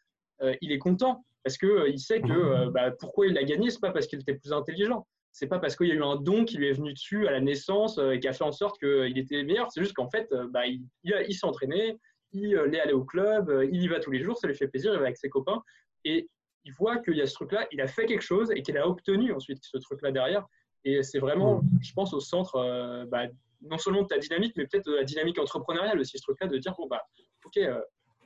[0.60, 3.80] il est content parce qu'il euh, sait que euh, bah, pourquoi il a gagné, c'est
[3.80, 5.06] pas parce qu'il était plus intelligent.
[5.38, 7.30] C'est pas parce qu'il y a eu un don qui lui est venu dessus à
[7.30, 9.70] la naissance euh, et qui a fait en sorte qu'il était meilleur.
[9.70, 11.98] C'est juste qu'en fait, bah, il, il, s'est entraîné,
[12.32, 14.94] il est allé au club, il y va tous les jours, ça lui fait plaisir,
[14.94, 15.62] il va avec ses copains.
[16.06, 16.26] Et
[16.64, 18.88] il voit qu'il y a ce truc-là, il a fait quelque chose et qu'il a
[18.88, 20.46] obtenu ensuite ce truc-là derrière.
[20.84, 23.26] Et c'est vraiment, je pense, au centre, bah,
[23.60, 26.56] non seulement de ta dynamique, mais peut-être de la dynamique entrepreneuriale aussi, ce truc-là, de
[26.56, 27.02] dire, bon, bah,
[27.44, 27.60] ok,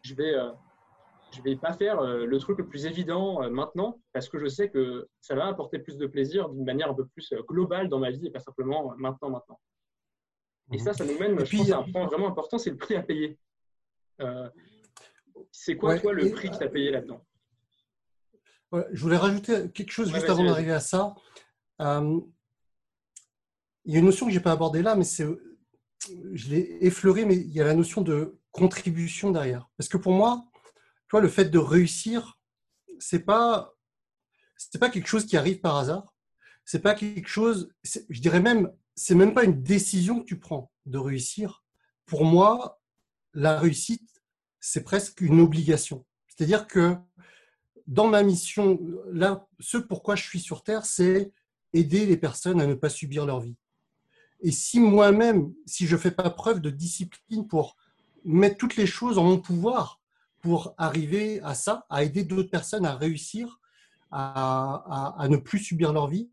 [0.05, 0.33] je vais
[1.33, 4.47] je vais pas faire euh, le truc le plus évident euh, maintenant parce que je
[4.47, 7.89] sais que ça va apporter plus de plaisir d'une manière un peu plus euh, globale
[7.89, 9.61] dans ma vie et pas simplement maintenant, maintenant.
[10.73, 12.95] Et ça, ça nous mène, je pense, à un point vraiment important, c'est le prix
[12.95, 13.39] à payer.
[15.51, 17.25] c'est quoi, toi, le prix que tu as payé là-dedans?
[18.93, 21.17] Je voulais rajouter quelque chose juste avant d'arriver à ça.
[21.81, 22.23] il
[23.85, 25.27] y a une notion que je n'ai pas abordée là, mais c'est,
[26.33, 29.69] je l'ai effleurée, mais il y a la notion de contribution derrière.
[29.77, 30.50] Parce que pour moi,
[31.11, 32.39] toi, le fait de réussir,
[33.01, 33.75] c'est pas
[34.57, 36.15] c'est pas quelque chose qui arrive par hasard.
[36.65, 40.71] C'est pas quelque chose, je dirais même, c'est même pas une décision que tu prends
[40.87, 41.65] de réussir.
[42.07, 42.81] Pour moi,
[43.35, 44.23] la réussite,
[44.61, 46.07] c'est presque une obligation.
[46.29, 46.95] C'est-à-dire que
[47.87, 48.79] dans ma mission,
[49.11, 51.33] là, ce pourquoi je suis sur Terre, c'est
[51.73, 53.57] aider les personnes à ne pas subir leur vie.
[54.43, 57.77] Et si moi-même, si je fais pas preuve de discipline pour
[58.25, 60.00] mettre toutes les choses en mon pouvoir
[60.41, 63.61] pour arriver à ça, à aider d'autres personnes à réussir,
[64.11, 66.29] à, ne plus subir leur vie,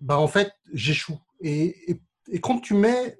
[0.00, 1.18] bah en fait, j'échoue.
[1.40, 2.00] Et,
[2.40, 3.18] quand tu mets,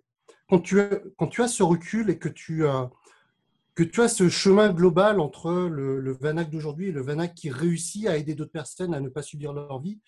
[0.48, 6.44] quand tu, as ce recul et que tu, as ce chemin global entre le, le
[6.44, 9.80] d'aujourd'hui et le Vanak qui réussit à aider d'autres personnes à ne pas subir leur
[9.80, 9.98] vie,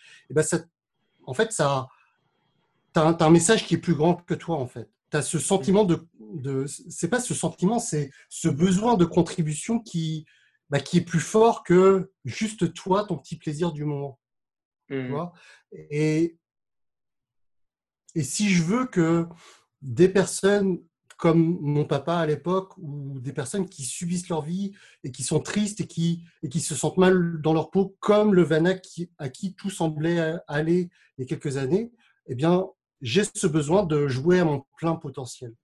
[0.42, 0.58] ça,
[1.24, 1.88] en fait, ça,
[2.94, 5.38] tu as, un message qui est plus grand que toi, en fait tu as ce
[5.38, 10.26] sentiment de, de c'est pas ce sentiment, c'est ce besoin de contribution qui,
[10.68, 14.18] bah, qui est plus fort que juste toi, ton petit plaisir du moment.
[14.88, 15.08] Tu mmh.
[15.08, 15.32] vois?
[15.72, 16.38] Et,
[18.14, 19.26] et si je veux que
[19.82, 20.80] des personnes
[21.20, 24.72] comme mon papa à l'époque, ou des personnes qui subissent leur vie
[25.04, 28.34] et qui sont tristes et qui, et qui se sentent mal dans leur peau, comme
[28.34, 28.82] le Vanak
[29.18, 30.18] à qui tout semblait
[30.48, 31.92] aller il y a quelques années,
[32.26, 32.66] eh bien,
[33.00, 35.54] j'ai ce besoin de jouer à mon plein potentiel.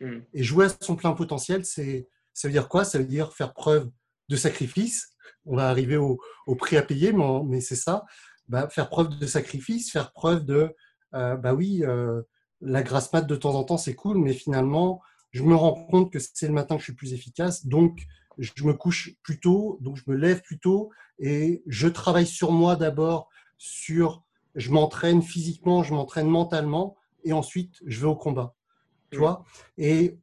[0.00, 0.20] Hmm.
[0.32, 2.84] Et jouer à son plein potentiel, c'est, ça veut dire quoi?
[2.84, 3.90] Ça veut dire faire preuve
[4.28, 5.14] de sacrifice.
[5.46, 6.18] On va arriver au,
[6.58, 8.04] prix à payer, mais, c'est ça.
[8.48, 10.74] Bah, faire preuve de sacrifice, faire preuve de,
[11.14, 12.22] euh, bah oui, euh,
[12.60, 16.12] la grasse mat de temps en temps, c'est cool, mais finalement, je me rends compte
[16.12, 18.00] que c'est le matin que je suis plus efficace, donc
[18.38, 22.52] je me couche plus tôt, donc je me lève plus tôt et je travaille sur
[22.52, 24.22] moi d'abord, sur
[24.58, 28.54] je m'entraîne physiquement, je m'entraîne mentalement, et ensuite je vais au combat.
[29.10, 29.44] Tu vois?
[29.78, 30.18] Et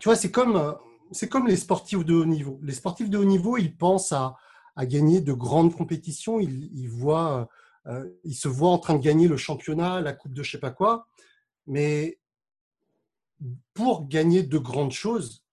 [0.00, 0.76] tu vois, c'est comme,
[1.12, 2.58] c'est comme les sportifs de haut niveau.
[2.62, 4.36] Les sportifs de haut niveau, ils pensent à,
[4.74, 7.48] à gagner de grandes compétitions, ils, ils voient,
[7.86, 10.60] euh, ils se voient en train de gagner le championnat, la coupe de je sais
[10.60, 11.06] pas quoi,
[11.66, 12.18] mais
[13.74, 15.44] pour gagner de grandes choses,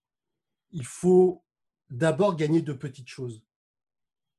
[0.72, 1.44] il faut
[1.90, 3.42] d'abord gagner de petites choses.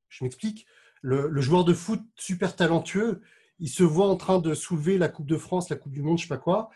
[0.10, 0.66] Je m'explique
[1.02, 3.22] le, joueur de foot super talentueux,
[3.60, 6.18] il se voit en train de soulever la Coupe de France, la Coupe du Monde,
[6.18, 6.70] je sais pas quoi,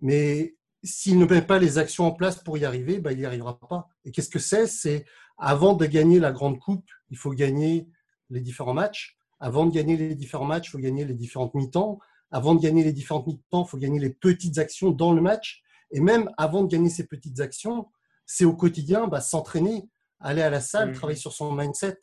[0.00, 3.24] mais s'il ne met pas les actions en place pour y arriver, bah, il n'y
[3.24, 3.88] arrivera pas.
[4.04, 4.66] Et qu'est-ce que c'est?
[4.66, 5.04] C'est
[5.38, 7.88] avant de gagner la grande coupe, il faut gagner
[8.30, 9.16] les différents matchs.
[9.38, 11.98] Avant de gagner les différents matchs, il faut gagner les différentes mi-temps.
[12.30, 15.62] Avant de gagner les différentes mi-temps, il faut gagner les petites actions dans le match.
[15.90, 17.88] Et même avant de gagner ces petites actions,
[18.26, 19.88] c'est au quotidien bah, s'entraîner,
[20.20, 20.94] aller à la salle, mmh.
[20.94, 21.98] travailler sur son mindset.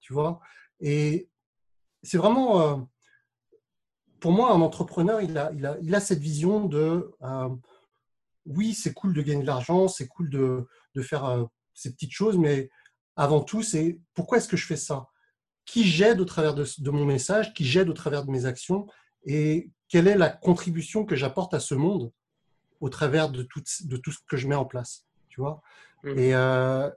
[0.00, 0.40] Tu vois?
[0.80, 1.30] Et
[2.02, 2.76] c'est vraiment, euh,
[4.20, 7.48] pour moi, un entrepreneur, il a, il a, il a cette vision de, euh,
[8.46, 12.12] oui, c'est cool de gagner de l'argent, c'est cool de, de faire euh, ces petites
[12.12, 12.70] choses, mais
[13.16, 15.08] avant tout, c'est pourquoi est-ce que je fais ça?
[15.64, 17.52] Qui j'aide au travers de, mon message?
[17.52, 18.86] Qui j'aide au travers de mes actions?
[19.24, 22.12] Et quelle est la contribution que j'apporte à ce monde
[22.80, 25.04] au travers de tout, de tout ce que je mets en place?
[25.28, 25.60] Tu vois?
[26.04, 26.18] Mmh.
[26.18, 26.90] et, euh,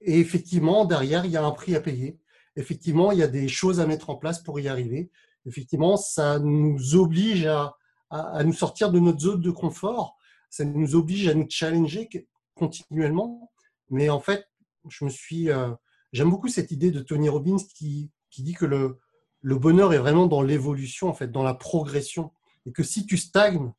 [0.00, 2.18] et, effectivement, derrière, il y a un prix à payer.
[2.56, 5.10] Effectivement, il y a des choses à mettre en place pour y arriver.
[5.46, 7.76] Effectivement, ça nous oblige à,
[8.10, 10.16] à, nous sortir de notre zone de confort.
[10.50, 12.08] Ça nous oblige à nous challenger
[12.54, 13.50] continuellement.
[13.90, 14.48] Mais en fait,
[14.88, 15.70] je me suis, euh,
[16.12, 18.98] j'aime beaucoup cette idée de Tony Robbins qui, qui dit que le,
[19.42, 22.32] le bonheur est vraiment dans l'évolution, en fait, dans la progression.
[22.66, 23.72] Et que si tu stagnes,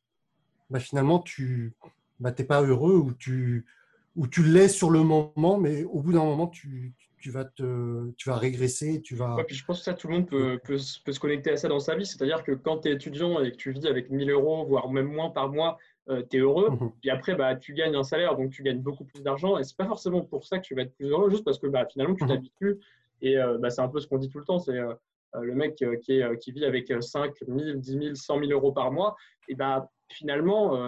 [0.70, 1.74] bah, finalement, tu
[2.20, 3.66] n'es bah, pas heureux ou tu,
[4.14, 6.94] ou tu l'es sur le moment, mais au bout d'un moment, tu,
[7.26, 9.02] tu, vas te, tu vas régresser.
[9.02, 9.36] Tu vas...
[9.44, 11.66] puis je pense que ça, tout le monde peut, peut, peut se connecter à ça
[11.66, 12.06] dans sa vie.
[12.06, 15.08] C'est-à-dire que quand tu es étudiant et que tu vis avec 1000 euros, voire même
[15.08, 15.76] moins par mois,
[16.08, 16.70] euh, tu es heureux.
[16.70, 16.92] Mhm.
[17.00, 19.58] Puis après, bah, tu gagnes un salaire, donc tu gagnes beaucoup plus d'argent.
[19.58, 21.66] Et c'est pas forcément pour ça que tu vas être plus heureux, juste parce que
[21.66, 22.30] bah, finalement, tu mhm.
[22.30, 22.78] t'habitues.
[23.22, 24.60] Et euh, bah, c'est un peu ce qu'on dit tout le temps.
[24.60, 24.94] C'est euh,
[25.34, 28.92] le mec qui, est, qui, vit avec 5 000, 10 000, 100 000 euros par
[28.92, 29.16] mois.
[29.48, 30.78] Et bah, finalement,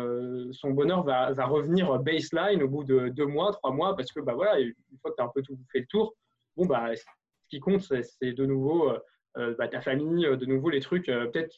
[0.53, 4.21] son bonheur va, va, revenir baseline au bout de deux mois, trois mois, parce que
[4.21, 6.15] bah, voilà, une fois que tu as un peu tout fait le tour,
[6.59, 7.05] bon, bah, ce
[7.49, 8.93] qui compte, c'est de nouveau
[9.35, 11.55] bah, ta famille, de nouveau les trucs, peut-être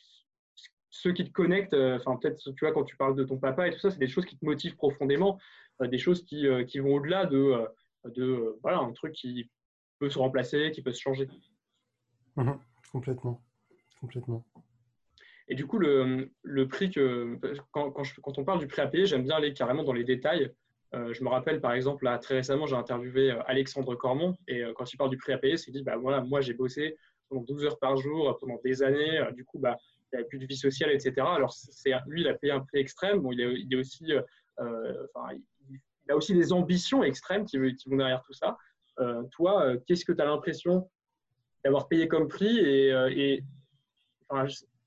[0.91, 3.69] ceux qui te connectent, euh, enfin peut-être tu vois quand tu parles de ton papa
[3.69, 5.39] et tout ça, c'est des choses qui te motivent profondément,
[5.81, 7.67] euh, des choses qui, euh, qui vont au-delà de,
[8.05, 9.49] de voilà un truc qui
[9.99, 11.29] peut se remplacer, qui peut se changer.
[12.37, 12.53] Mmh
[12.93, 13.41] complètement,
[14.01, 14.45] complètement.
[15.47, 17.39] Et du coup, le, le prix que
[17.71, 19.93] quand, quand, je, quand, on parle du prix à payer, j'aime bien aller carrément dans
[19.93, 20.53] les détails.
[20.93, 24.97] Je me rappelle par exemple là, très récemment, j'ai interviewé Alexandre Cormont et quand il
[24.97, 26.97] parle du prix à payer, c'est dit bah voilà, moi j'ai bossé
[27.29, 29.21] pendant 12 heures par jour pendant des années.
[29.35, 29.77] du coup, bah
[30.13, 31.15] il n'avait plus de vie sociale, etc.
[31.19, 31.55] Alors,
[32.07, 33.21] lui, il a payé un prix extrême.
[33.21, 34.23] Bon, il, est, il est aussi, euh,
[34.61, 35.35] euh, enfin,
[35.69, 38.57] il, a aussi des ambitions extrêmes qui, qui vont derrière tout ça.
[38.99, 40.91] Euh, toi, qu'est-ce que tu as l'impression
[41.65, 43.45] d'avoir payé comme prix Et,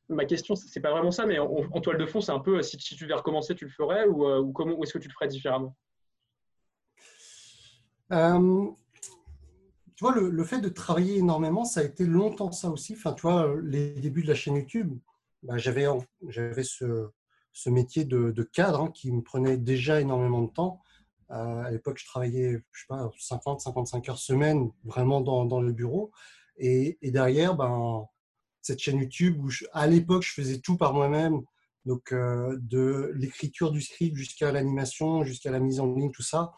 [0.09, 2.77] ma question, c'est pas vraiment ça, mais en, toile de fond, c'est un peu si,
[2.77, 5.75] tu devais recommencer, tu le ferais ou comment, ou est-ce que tu le ferais différemment?
[9.95, 12.93] Tu vois, le, fait de travailler énormément, ça a été longtemps ça aussi.
[12.93, 14.97] Enfin, tu vois, les débuts de la chaîne YouTube,
[15.43, 15.85] bah, j'avais,
[16.27, 17.09] j'avais ce,
[17.67, 20.81] métier de, cadre hein, qui me prenait déjà énormément de temps.
[21.31, 25.71] Euh, à l'époque, je travaillais, je sais pas, 50, 55 heures semaine, vraiment dans, le
[25.71, 26.11] bureau.
[26.57, 28.07] Et, et, derrière, ben,
[28.61, 31.41] cette chaîne YouTube où à l'époque, je faisais tout par moi-même,
[31.85, 36.53] donc euh, de l'écriture du script jusqu'à l'animation, jusqu'à la mise en ligne, tout ça.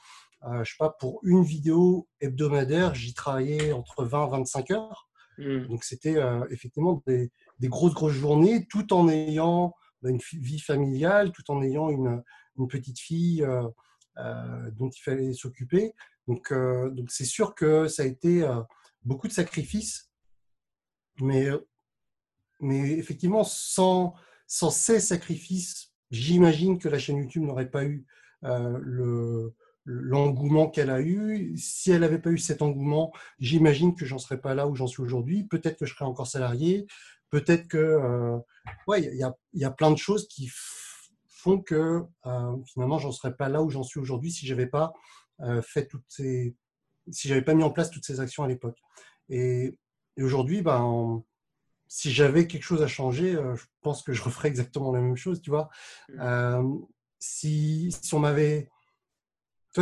[0.45, 5.09] Euh, je sais pas, pour une vidéo hebdomadaire, j'y travaillais entre 20 et 25 heures.
[5.37, 5.67] Hmm.
[5.67, 10.59] Donc, c'était euh, effectivement des, des, grosses, grosses journées, tout en ayant bah, une vie
[10.59, 12.23] familiale, tout en ayant une,
[12.57, 13.67] une petite fille euh,
[14.17, 15.93] euh dont il fallait s'occuper.
[16.27, 18.47] Donc, donc c'est sûr que ça a été
[19.03, 20.11] beaucoup de sacrifices,
[21.21, 21.49] mais,
[22.59, 24.15] mais effectivement, sans,
[24.47, 28.07] sans ces sacrifices, j'imagine que la chaîne YouTube n'aurait pas eu
[28.41, 29.53] le,
[29.85, 31.55] l'engouement qu'elle a eu.
[31.57, 34.87] Si elle n'avait pas eu cet engouement, j'imagine que j'en serais pas là où j'en
[34.87, 35.43] suis aujourd'hui.
[35.43, 36.87] Peut-être que je serais encore salarié.
[37.29, 38.37] Peut-être que, euh,
[38.87, 40.49] ouais, il y a, y a, plein de choses qui
[41.27, 44.93] font que euh, finalement j'en serais pas là où j'en suis aujourd'hui si j'avais pas
[45.41, 46.55] euh, fait toutes ces,
[47.11, 48.79] si j'avais pas mis en place toutes ces actions à l'époque.
[49.29, 49.77] Et,
[50.17, 51.23] aujourd'hui, ben,
[51.87, 55.41] si j'avais quelque chose à changer, je pense que je referais exactement la même chose,
[55.41, 55.69] tu vois.
[56.09, 56.85] Mmh.
[57.19, 58.69] si, si on m'avait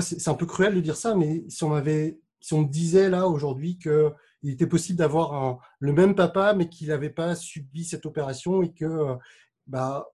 [0.02, 3.10] c'est un peu cruel de dire ça, mais si on m'avait, si on me disait
[3.10, 8.06] là aujourd'hui qu'il était possible d'avoir le même papa, mais qu'il n'avait pas subi cette
[8.06, 9.16] opération et que,
[9.68, 10.10] bah,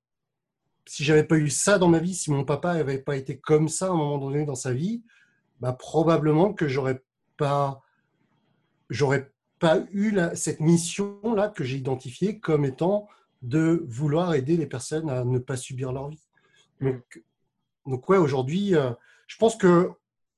[0.86, 3.70] si j'avais pas eu ça dans ma vie, si mon papa n'avait pas été comme
[3.70, 5.04] ça à un moment donné dans sa vie,
[5.60, 7.04] bah, probablement que j'aurais
[7.38, 7.82] pas,
[8.90, 13.08] j'aurais pas eu cette mission là que j'ai identifiée comme étant
[13.42, 16.28] de vouloir aider les personnes à ne pas subir leur vie.
[16.82, 17.24] Donc,
[17.86, 18.92] donc ouais, aujourd'hui, euh,
[19.30, 19.92] je pense que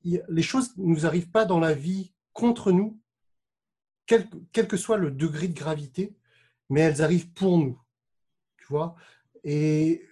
[0.04, 3.00] les choses ne nous arrivent pas dans la vie contre nous,
[4.06, 4.28] quel,
[4.68, 6.14] que soit le degré de gravité,
[6.70, 7.80] mais elles arrivent pour nous.
[8.58, 8.96] Tu vois
[9.46, 10.06] Et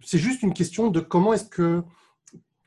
[0.00, 1.84] c'est juste une question de comment est-ce que.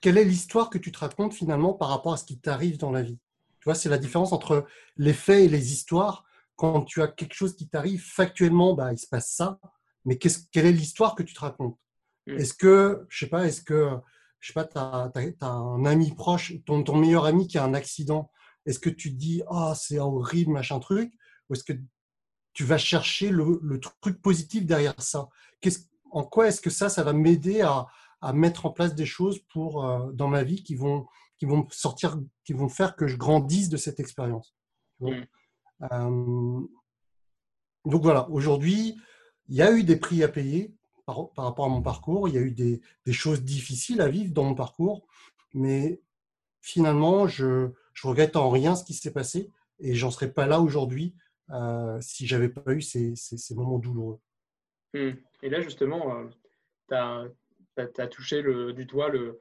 [0.02, 2.92] Quelle est l'histoire que tu te racontes finalement par rapport à ce qui t'arrive dans
[2.92, 3.18] la vie
[3.60, 6.26] Tu vois, c'est la différence entre les faits et les histoires.
[6.56, 9.60] Quand tu as quelque chose qui t'arrive, factuellement, bah, il se passe ça,
[10.04, 11.80] mais quelle est l'histoire que tu te racontes?
[12.28, 12.34] Mmh.
[12.34, 14.00] Est-ce que, je sais pas, est-ce que
[14.46, 17.74] je sais pas, tu as, un ami proche, ton, ton meilleur ami qui a un
[17.74, 18.30] accident,
[18.68, 21.12] est-ce que tu te dis, ah, c'est horrible, machin truc,
[21.50, 21.74] ou est-ce que
[22.54, 25.30] tu vas chercher le, truc positif derrière ça?
[26.12, 27.88] En quoi est-ce que ça, ça va m'aider à,
[28.34, 32.20] mettre en place des choses pour, euh, dans ma vie qui vont, qui vont sortir,
[32.44, 34.56] qui vont faire que je grandisse de cette expérience?
[35.00, 35.24] Mm.
[35.92, 36.62] Euh,
[37.86, 38.96] donc voilà, aujourd'hui,
[39.48, 40.76] il y a eu des prix à payer
[41.06, 42.82] par, rapport à mon parcours, il y a eu des,
[43.12, 45.08] choses difficiles à vivre dans mon parcours,
[45.54, 46.02] mais
[46.62, 47.72] finalement, je, ne
[48.04, 51.16] regrette en rien ce qui s'est passé et j'en serais pas là aujourd'hui
[51.52, 53.16] euh, si j'avais pas eu ces,
[53.52, 54.20] moments douloureux.
[54.94, 55.12] Mm.
[55.44, 56.26] Et là, justement,
[56.92, 57.28] euh,
[57.76, 59.40] tu as, touché le, du doigt le,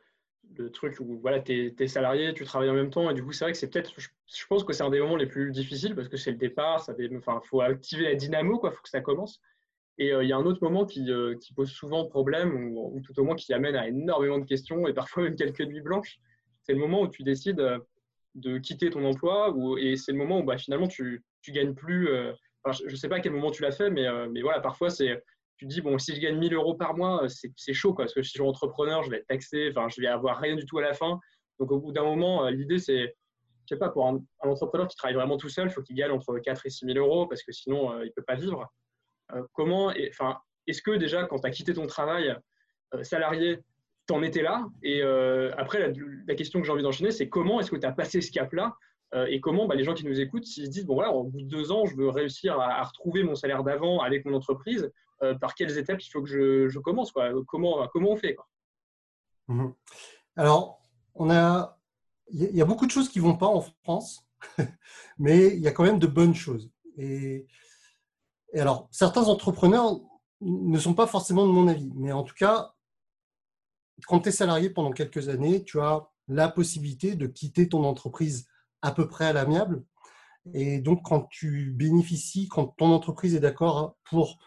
[0.57, 3.33] le truc où voilà, tu es, salarié, tu travailles en même temps, et du coup,
[3.33, 5.95] c'est vrai que c'est peut-être, je, pense que c'est un des moments les plus difficiles
[5.95, 9.01] parce que c'est le départ, ça enfin, faut activer la dynamo, il faut que ça
[9.01, 9.41] commence.
[9.99, 13.18] Et euh, il y a un autre moment qui, euh, pose souvent problème, ou, tout
[13.20, 16.18] au moins qui amène à énormément de questions et parfois même quelques nuits blanches.
[16.62, 17.78] C'est le moment où tu décides euh,
[18.34, 21.74] de quitter ton emploi, ou, et c'est le moment où bah, finalement tu, tu gagnes
[21.74, 22.09] plus.
[22.66, 25.22] je ne sais pas à quel moment tu l'as fait, mais, mais voilà, parfois c'est
[25.57, 28.22] tu dis, bon, si je gagne 1000 euros par mois, c'est chaud, quoi, parce que
[28.22, 30.78] si je suis entrepreneur, je vais être taxé, enfin, je vais avoir rien du tout
[30.78, 31.20] à la fin.
[31.61, 33.14] Donc, au bout d'un moment, l'idée, c'est,
[33.66, 36.11] je sais pas, pour un, entrepreneur qui travaille vraiment tout seul, il faut qu'il gagne
[36.11, 38.68] entre 4 et 6 000 euros, parce que sinon, il ne peut pas vivre.
[39.53, 42.35] Comment, enfin, est-ce que déjà, quand tu as quitté ton travail
[43.03, 43.59] salarié,
[44.07, 44.66] tu en étais là?
[44.83, 45.03] Et
[45.57, 45.93] après,
[46.27, 48.77] la, question que j'ai envie d'enchaîner, c'est comment est-ce que tu as passé ce cap-là?
[49.29, 51.43] Et comment bah, les gens qui nous écoutent, s'ils se disent, bon voilà, au bout
[51.43, 54.91] de deux ans, je veux réussir à retrouver mon salaire d'avant avec mon entreprise,
[55.25, 57.31] euh, par quelles étapes il faut que je, commence quoi?
[57.47, 58.47] Comment, comment on fait quoi?
[59.49, 59.75] Mhm.
[60.37, 60.83] Alors,
[61.31, 61.79] a,
[62.29, 64.27] il y a beaucoup de choses qui vont pas en France,
[65.18, 66.70] mais il y a quand même de bonnes choses.
[66.97, 67.47] Et,
[68.55, 70.01] et alors, certains entrepreneurs
[70.41, 72.75] ne sont pas forcément de mon avis, mais en tout cas,
[74.07, 78.47] quand tu es salarié pendant quelques années, tu as la possibilité de quitter ton entreprise
[78.81, 79.85] à peu près à l'amiable.
[80.53, 84.39] Et donc, quand tu bénéficies, quand ton entreprise est d'accord pour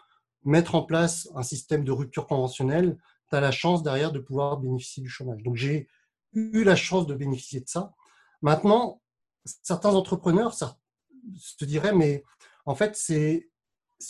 [0.44, 2.96] mettre en place un système de rupture conventionnelle,
[3.28, 5.42] tu as la chance derrière de pouvoir bénéficier du chômage.
[5.42, 5.88] Donc j'ai
[6.32, 7.94] eu la chance de bénéficier de ça.
[8.40, 9.02] Maintenant,
[9.44, 12.24] certains entrepreneurs se diraient, mais
[12.64, 13.50] en fait, c'est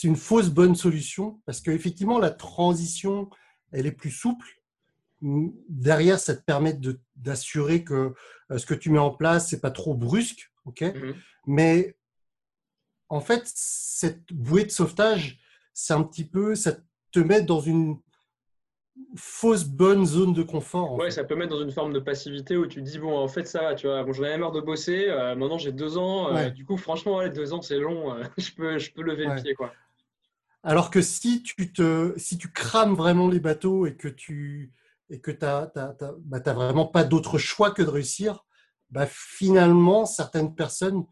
[0.05, 3.31] une fausse bonne solution parce qu'effectivement, la transition,
[3.73, 4.47] elle est plus souple.
[5.23, 6.79] Derrière, ça te permet
[7.17, 8.15] d'assurer que
[8.51, 10.53] euh, ce que tu mets en place, c'est pas trop brusque.
[10.65, 10.83] ok?
[10.83, 11.15] Mmh
[11.47, 11.97] Mais
[13.09, 15.41] en fait, cette bouée de sauvetage,
[15.73, 16.77] c'est un petit peu, ça
[17.11, 17.99] te met dans une
[19.17, 20.95] fausse bonne zone de confort.
[20.95, 23.47] Ouais, ça peut mettre dans une forme de passivité où tu dis bon, en fait,
[23.47, 26.35] ça va, tu vois, bon, j'en avais marre de bosser, euh, maintenant j'ai deux ans,
[26.35, 29.41] euh, du coup, franchement, deux ans c'est long, euh, je, peux, je peux lever le
[29.41, 29.73] pied, quoi.
[30.63, 34.73] Alors que si tu, te, si tu crames vraiment les bateaux et que tu
[35.09, 35.71] et que tu n'as
[36.25, 38.45] bah, vraiment pas d'autre choix que de réussir,
[38.91, 41.05] bah, finalement, certaines personnes,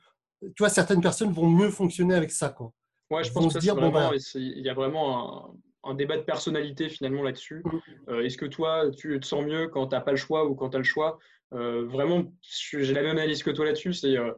[0.43, 2.51] tu vois, certaines personnes vont mieux fonctionner avec ça.
[2.51, 2.73] Quoi.
[3.11, 5.55] Ouais, je pense que dire, bah, il y a vraiment un,
[5.95, 7.63] débat de personnalité finalement là-dessus.
[7.65, 7.71] Mm.
[8.09, 10.55] Euh, est-ce que toi, tu te sens mieux quand tu n'as pas le choix ou
[10.55, 11.19] quand tu as le choix?
[11.55, 13.93] Euh, Vraiment, j'ai la même analyse que toi là-dessus.
[13.93, 14.33] C'est euh,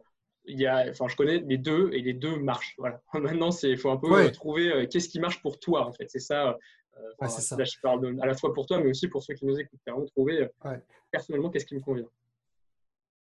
[0.44, 2.74] il y a, enfin, je connais les deux et les deux marchent.
[2.78, 3.00] Voilà.
[3.14, 6.06] Maintenant, il faut un peu trouver qu'est-ce qui marche pour toi en fait.
[6.08, 6.56] C'est ça.
[7.26, 7.56] ça.
[7.56, 9.80] Là, je parle à la fois pour toi, mais aussi pour ceux qui nous écoutent.
[9.86, 10.48] Vraiment trouver
[11.10, 12.08] personnellement qu'est-ce qui me convient.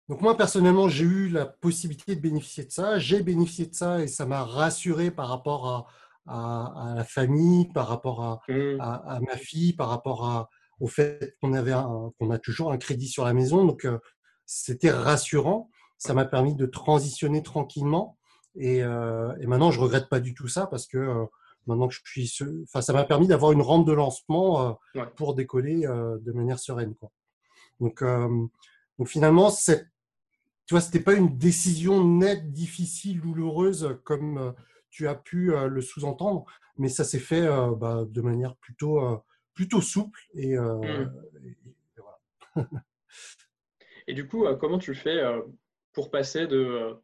[0.09, 2.97] Donc moi, personnellement, j'ai eu la possibilité de bénéficier de ça.
[2.97, 5.87] J'ai bénéficié de ça et ça m'a rassuré par rapport à,
[6.27, 8.79] la famille, par rapport mmh.
[8.79, 10.49] à, ma fille, par rapport
[10.79, 11.73] au fait qu'on avait
[12.19, 13.65] qu'on a toujours un crédit sur la maison.
[13.65, 13.99] Donc euh,
[14.45, 15.69] c'était rassurant.
[15.97, 18.17] Ça m'a permis de transitionner tranquillement.
[18.55, 21.25] Et, euh, maintenant, je regrette pas du tout ça parce que euh,
[21.65, 22.31] maintenant que je suis,
[22.63, 24.79] enfin, ça m'a permis d'avoir une rampe de lancement
[25.15, 26.95] pour décoller de manière sereine.
[26.95, 27.11] Quoi.
[27.79, 28.03] Donc,
[28.97, 29.87] donc finalement, cette
[30.65, 34.53] tu vois, c'était pas une décision nette, difficile, douloureuse comme
[34.97, 36.45] tu as pu euh, le sous-entendre,
[36.75, 39.23] mais ça s'est fait euh, bah, de manière plutôt,
[39.53, 41.11] plutôt souple et, mmh.
[42.55, 42.69] voilà.
[44.07, 45.21] et, du coup, comment tu fais
[45.93, 46.95] pour passer de,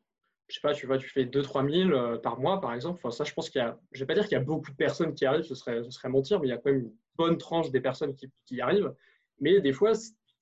[0.48, 3.00] je sais pas, tu vois, tu fais 2-3 000 par mois, par exemple?
[3.04, 4.72] Enfin, ça, je pense qu'il y a, je vais pas dire qu'il y a beaucoup
[4.72, 6.82] de personnes qui arrivent, ce serait, ce serait mentir, mais il y a quand même
[6.82, 8.92] une bonne tranche des personnes qui, qui y arrivent.
[9.40, 9.94] Mais des fois,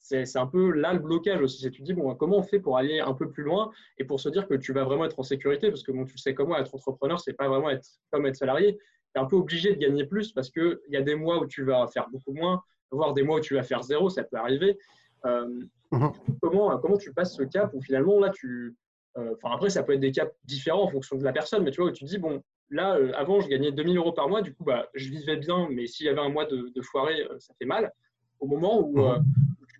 [0.01, 1.61] c'est un peu là le blocage aussi.
[1.61, 4.03] C'est tu te dis, bon, comment on fait pour aller un peu plus loin et
[4.03, 5.69] pour se dire que tu vas vraiment être en sécurité?
[5.69, 8.77] Parce que bon, tu sais comment être entrepreneur, c'est pas vraiment être comme être salarié.
[8.77, 11.45] Tu es un peu obligé de gagner plus parce qu'il y a des mois où
[11.45, 14.37] tu vas faire beaucoup moins, voire des mois où tu vas faire zéro, ça peut
[14.37, 14.77] arriver.
[15.25, 15.47] Euh,
[15.91, 16.11] mhm.
[16.41, 18.75] comment, comment tu passes ce cap où finalement, là, tu.
[19.17, 21.71] Euh, enfin, après, ça peut être des caps différents en fonction de la personne, mais
[21.71, 24.29] tu vois, où tu te dis, bon, là, euh, avant, je gagnais 2000 euros par
[24.29, 26.81] mois, du coup, bah, je vivais bien, mais s'il y avait un mois de, de
[26.81, 27.91] foiré, ça fait mal.
[28.39, 29.23] Au moment où, mhm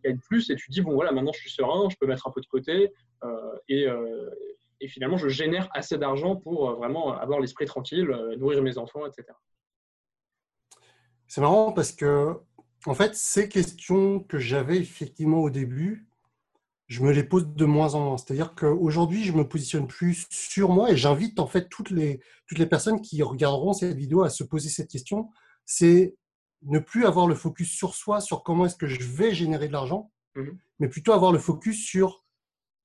[0.03, 2.31] gagnes plus et tu dis, bon voilà, maintenant je suis serein, je peux mettre un
[2.31, 2.91] peu de côté
[3.23, 4.29] euh, et, euh,
[4.79, 9.05] et, finalement je génère assez d'argent pour euh, vraiment avoir l'esprit tranquille, nourrir mes enfants,
[9.05, 9.27] etc.
[11.27, 12.35] C'est marrant parce que,
[12.85, 16.07] en fait, ces questions que j'avais effectivement au début,
[16.87, 18.17] je me les pose de moins en moins.
[18.17, 22.57] C'est-à-dire qu'aujourd'hui, je me positionne plus sur moi et j'invite en fait toutes les, toutes
[22.57, 25.29] les personnes qui regarderont cette vidéo à se poser cette question.
[25.63, 26.15] C'est
[26.63, 29.73] ne plus avoir le focus sur soi, sur comment est-ce que je vais générer de
[29.73, 30.57] l'argent, mhm.
[30.79, 32.23] mais plutôt avoir le focus sur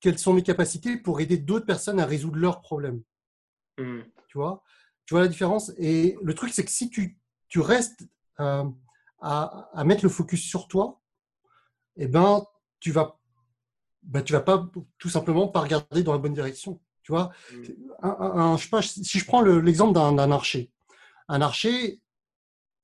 [0.01, 3.03] quelles sont mes capacités pour aider d'autres personnes à résoudre leurs problèmes.
[3.79, 4.05] Mhm.
[4.29, 4.63] Tu vois?
[5.05, 5.73] Tu vois la différence?
[5.79, 7.19] Et le truc, c'est que si tu,
[7.49, 8.07] tu restes
[8.41, 8.65] euh,
[9.21, 11.01] à, à, mettre le focus sur toi,
[11.97, 12.45] eh ben,
[12.81, 13.19] tu vas
[14.07, 16.81] bah, tu vas pas tout simplement pas regarder dans la bonne direction.
[17.03, 17.31] Tu vois,
[18.03, 20.73] un, je si je prends l'exemple d'un archer,
[21.29, 22.01] un archer,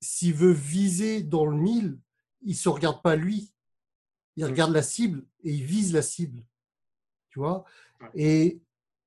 [0.03, 1.99] s'il veut viser dans le mille,
[2.41, 3.53] il se regarde pas lui,
[4.35, 6.43] il regarde la cible et il vise la cible.
[7.29, 7.63] Tu vois,
[8.13, 8.61] et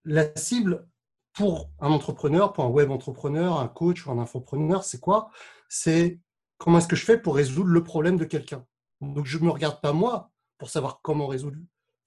[0.05, 0.89] la cible
[1.33, 5.31] pour un entrepreneur, pour un web entrepreneur, un coach ou un infopreneur, c'est quoi?
[5.69, 6.19] C'est
[6.59, 8.67] comment est-ce que je fais pour résoudre le problème de quelqu'un?
[9.01, 11.59] Donc je me regarde pas moi pour savoir comment résoudre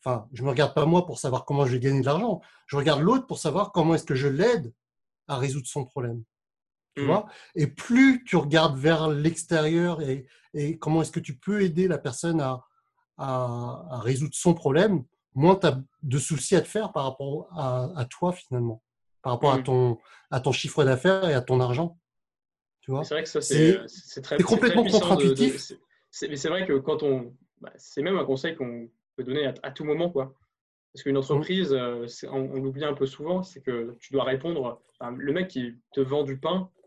[0.04, 2.42] Enfin, je ne me regarde pas moi pour savoir comment je vais gagner de l'argent.
[2.68, 4.74] Je regarde l'autre pour savoir comment est-ce que je l'aide
[5.28, 6.24] à résoudre son problème.
[7.00, 7.08] Tu mmh.
[7.08, 10.28] vois Et plus tu regardes vers l'extérieur et,
[10.80, 12.64] comment est-ce que tu peux aider la personne à,
[13.18, 15.04] à, résoudre son problème,
[15.36, 18.82] moins tu as de soucis à te faire par rapport à, toi finalement,
[19.22, 20.00] par rapport à, ton,
[20.32, 22.00] à ton chiffre d'affaires et à ton argent.
[22.82, 25.74] Tu vois C'est vrai que ça, c'est très C'est complètement contre-intuitif.
[26.28, 27.36] Mais c'est vrai que quand on.
[27.62, 28.90] Bah, c'est même un conseil qu'on
[29.24, 30.10] donner à, tout moment.
[30.10, 30.34] Quoi.
[30.94, 34.82] Parce qu'une entreprise, euh, on, l'oublie un peu souvent, c'est que tu dois répondre.
[35.02, 36.79] le mec qui te vend du pain, euh,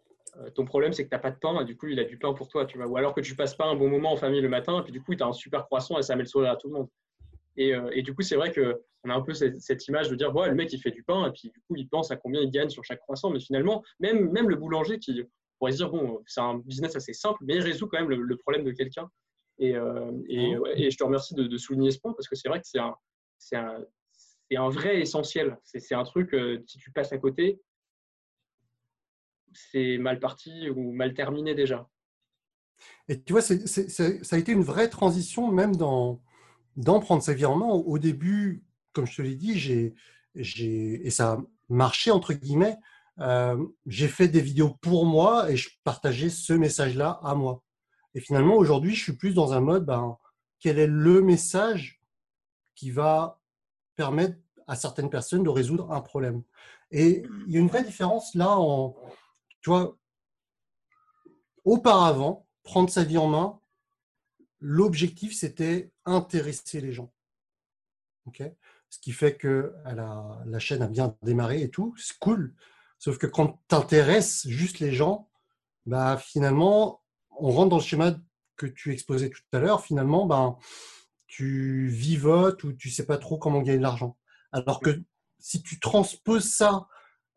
[0.54, 2.18] ton problème, c'est que tu n'as pas de pain et du coup, il a du
[2.18, 2.64] pain pour toi.
[2.64, 2.86] Tu vois.
[2.86, 4.92] Ou alors que tu passes pas un bon moment en famille le matin et puis
[4.92, 6.74] du coup, tu as un super croissant et ça met le sourire à tout le
[6.74, 6.88] monde.
[7.56, 10.34] Et, euh, et du coup, c'est vrai qu'on a un peu cette, image de dire
[10.34, 12.40] ouais, le mec, il fait du pain et puis du coup, il pense à combien
[12.40, 13.30] il gagne sur chaque croissant.
[13.30, 15.22] Mais finalement, même, même le boulanger qui
[15.58, 18.36] pourrait se dire bon, c'est un business assez simple, mais il résout quand même le
[18.36, 19.08] problème de quelqu'un.
[19.60, 20.24] Euh, mmh.
[20.76, 22.94] Et, je te remercie de, souligner ce point parce que c'est vrai que c'est un,
[23.54, 23.84] un,
[24.56, 25.58] un, vrai essentiel.
[25.64, 27.60] C'est un truc, euh, si tu passes à côté,
[29.54, 31.88] c'est mal parti ou mal terminé déjà.
[33.08, 36.20] Et tu vois, ça a été une vraie transition même dans,
[36.76, 37.44] dans prendre sa vie.
[37.44, 39.94] Au début, comme je te l'ai dit, j'ai,
[40.34, 42.76] et ça a marché entre guillemets.
[43.18, 47.62] Euh, j'ai fait des vidéos pour moi et je partageais ce message-là à moi.
[48.14, 50.16] Et finalement, aujourd'hui, je suis plus dans un mode, ben,
[50.60, 52.02] quel est le message
[52.74, 53.40] qui va
[53.96, 54.36] permettre
[54.66, 56.42] à certaines personnes de résoudre un problème?
[56.90, 58.96] Et il y a une vraie différence là en,
[59.62, 59.96] tu vois,
[61.64, 63.60] auparavant, prendre sa vie en main,
[64.60, 67.12] l'objectif c'était intéresser les gens.
[68.26, 68.42] ok?
[68.90, 72.54] Ce qui fait que la, la chaîne a bien démarré et tout, c'est cool.
[72.98, 75.30] Sauf que quand tu intéresses juste les gens,
[75.86, 78.14] bah, finalement, on rentre dans le schéma
[78.56, 80.56] que tu exposais tout à l'heure, finalement, ben,
[81.26, 84.16] tu vivotes ou tu sais pas trop comment gagner de l'argent.
[84.52, 85.02] Alors que
[85.38, 86.86] si tu transposes ça,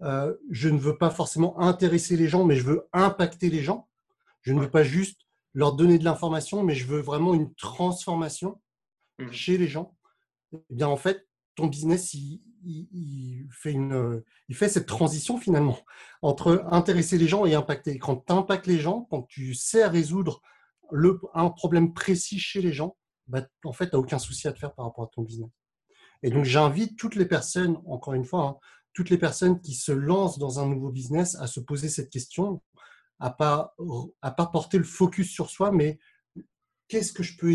[0.02, 3.88] euh, je ne veux pas forcément intéresser les gens, mais je veux impacter les gens.
[4.42, 5.22] Je ne veux pas juste
[5.54, 8.62] leur donner de l'information, mais je veux vraiment une transformation
[9.20, 9.32] mmh.
[9.32, 9.96] chez les gens.
[10.54, 15.78] Eh bien, en fait, ton business, il, il, fait une, il fait cette transition finalement
[16.22, 17.98] entre intéresser les gens et impacter.
[17.98, 20.42] Quand tu impactes les gens, quand tu sais résoudre
[20.92, 24.54] le, un problème précis chez les gens, bah, en fait, tu n'as aucun souci à
[24.54, 25.50] te faire par rapport à ton business.
[26.24, 28.58] Et donc, j'invite toutes les personnes, encore une fois, hein,
[28.96, 32.64] toutes les personnes qui se lancent dans un nouveau business à se poser cette question,
[33.20, 33.76] à pas,
[34.22, 36.00] pas porter le focus sur soi, mais
[36.88, 37.54] qu'est-ce que je peux,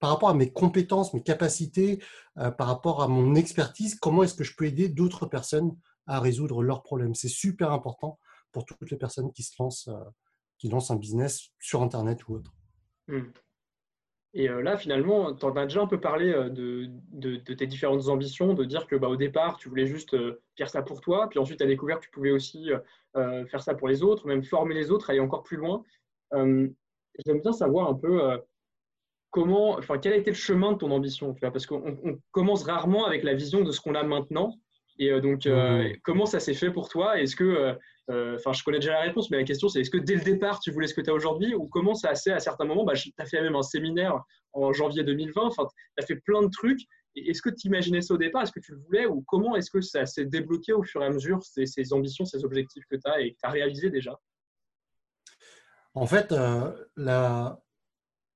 [0.00, 2.02] par rapport à mes compétences, mes capacités,
[2.38, 6.18] euh, par rapport à mon expertise, comment est-ce que je peux aider d'autres personnes à
[6.18, 7.14] résoudre leurs problèmes?
[7.14, 8.18] C'est super important
[8.50, 10.04] pour toutes les personnes qui se lancent, euh,
[10.58, 12.52] qui lancent un business sur Internet ou autre.
[13.06, 13.30] Hmm.
[14.34, 18.08] Et euh, là, finalement, tu en as déjà un peu parlé de, de, tes différentes
[18.08, 20.16] ambitions, de dire que bah, au départ, tu voulais juste
[20.56, 22.70] faire ça pour toi, puis ensuite, tu as découvert que tu pouvais aussi
[23.14, 25.82] faire ça pour les autres, même former les autres, aller encore plus loin.
[26.32, 28.38] J'aime bien savoir un peu
[29.30, 33.22] comment, enfin, quel a été le chemin de ton ambition Parce qu'on commence rarement avec
[33.24, 34.58] la vision de ce qu'on a maintenant.
[34.98, 37.20] Et euh, donc, euh, comment ça s'est fait pour toi?
[37.20, 37.76] Est-ce que,
[38.10, 40.22] euh, enfin, je connais déjà la réponse, mais la question c'est est-ce que dès le
[40.22, 41.54] départ tu voulais ce que tu as aujourd'hui?
[41.54, 42.84] Ou comment ça s'est à certains moments?
[42.84, 44.22] Bah, Tu as fait même un séminaire
[44.52, 46.80] en janvier 2020, enfin, tu as fait plein de trucs.
[47.14, 48.42] Est-ce que tu imaginais ça au départ?
[48.42, 49.06] Est-ce que tu le voulais?
[49.06, 52.24] Ou comment est-ce que ça s'est débloqué au fur et à mesure, ces, ces ambitions,
[52.24, 54.18] ces objectifs que tu as et que tu as réalisés déjà?
[55.94, 56.32] En fait,
[56.96, 57.58] la,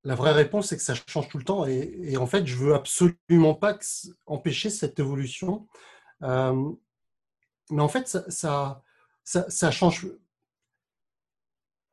[0.04, 1.64] la vraie réponse, c'est que ça change tout le temps.
[1.66, 3.78] Et, en fait, je veux absolument pas
[4.26, 5.66] empêcher cette évolution.
[6.22, 6.72] Euh,
[7.70, 8.82] mais en fait, ça,
[9.24, 10.06] ça, change.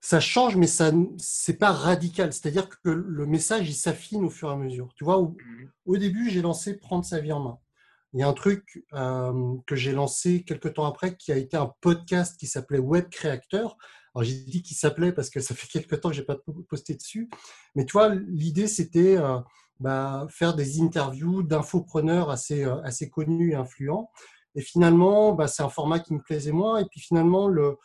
[0.02, 2.34] ça change, mais ça c'est pas radical.
[2.34, 4.94] C'est-à-dire que le message, il s'affine au fur et à mesure.
[4.96, 5.36] Tu vois, au,
[5.86, 5.98] mmh.
[5.98, 7.60] début, j'ai lancé Prendre sa vie en main.
[8.14, 11.58] Il y a un truc euh, que j'ai lancé quelques temps après qui a été
[11.58, 13.78] un podcast qui s'appelait Web Créateur.
[14.16, 16.96] Alors j'ai dit qu'il s'appelait parce que ça fait quelques temps que j'ai pas posté
[16.96, 17.30] dessus.
[17.76, 19.40] Mais tu vois, l'idée c'était euh,
[19.80, 24.12] bah, faire des interviews d'infopreneurs assez, euh, assez connus et influents.
[24.56, 26.80] Et finalement, bah, c'est un format qui me plaisait moins.
[26.80, 27.78] Et puis finalement, le,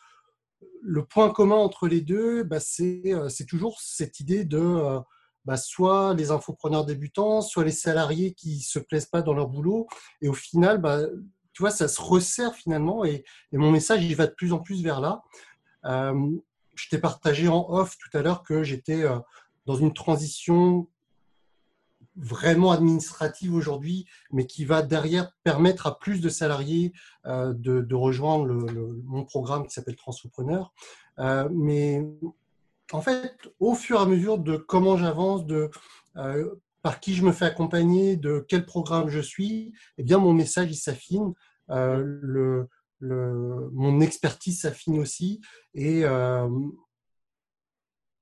[0.83, 5.01] le point commun entre les deux, bah, euh, c'est toujours cette idée de euh,
[5.45, 9.87] bah, soit les infopreneurs débutants, soit les salariés qui se plaisent pas dans leur boulot.
[10.21, 11.01] Et au final, bah,
[11.53, 13.05] tu vois, ça se resserre finalement.
[13.05, 15.23] Et, mon message, il va de plus en plus vers là.
[15.85, 16.31] Euh,
[16.75, 19.05] je t'ai partagé en off tout à l'heure que j'étais
[19.65, 20.89] dans une transition
[22.17, 26.93] vraiment administrative aujourd'hui, mais qui va derrière permettre à plus de salariés
[27.27, 28.47] euh, de, rejoindre
[29.05, 30.73] mon programme qui s'appelle Transopreneur.
[31.19, 32.05] Euh, mais
[32.93, 35.71] en fait, au fur et à mesure de comment j'avance, de
[36.17, 40.35] euh, par qui je me fais accompagner, de quel programme je suis, eh bien mon
[40.35, 41.33] message il s'affine,
[43.01, 45.41] mon expertise s'affine aussi,
[45.73, 46.05] et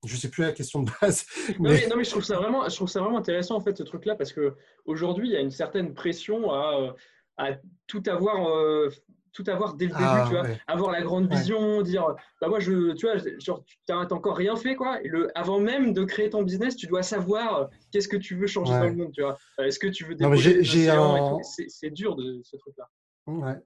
[0.05, 1.25] je sais plus la question de base.
[1.59, 1.87] Mais...
[1.87, 4.15] Non, mais, je trouve ça vraiment, je trouve ça vraiment intéressant en fait ce truc-là
[4.15, 6.91] parce que aujourd'hui il y a une certaine pression à, euh,
[7.37, 7.51] à
[7.87, 8.49] tout avoir.
[8.49, 8.89] Euh,
[9.33, 12.05] tout avoir dès le début, ah, tu vois, avoir la grande vision, dire,
[12.39, 14.99] bah moi je, tu vois, genre tu n'as encore rien fait quoi.
[15.03, 18.45] Le, avant même de créer ton business, tu dois savoir euh, qu'est-ce que tu veux
[18.45, 19.37] changer dans le monde, tu vois.
[19.57, 21.39] Est-ce que tu veux développer un...
[21.67, 23.59] C'est dur de ce truc-là.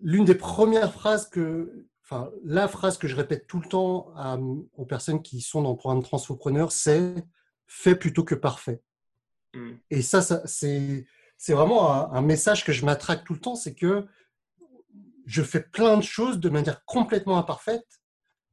[0.00, 4.12] L'une des premières phrases que enfin, la phrase que je répète tout le temps
[4.76, 7.14] aux personnes qui sont dans le programme Transfopreneur, c'est
[7.66, 8.82] fait plutôt que parfait.
[9.54, 9.74] Hmm.
[9.90, 11.06] Et ça, c'est,
[11.48, 14.06] vraiment un, message que je m'attraque tout le temps, c'est que
[15.26, 17.86] je fais plein de choses de manière complètement imparfaite,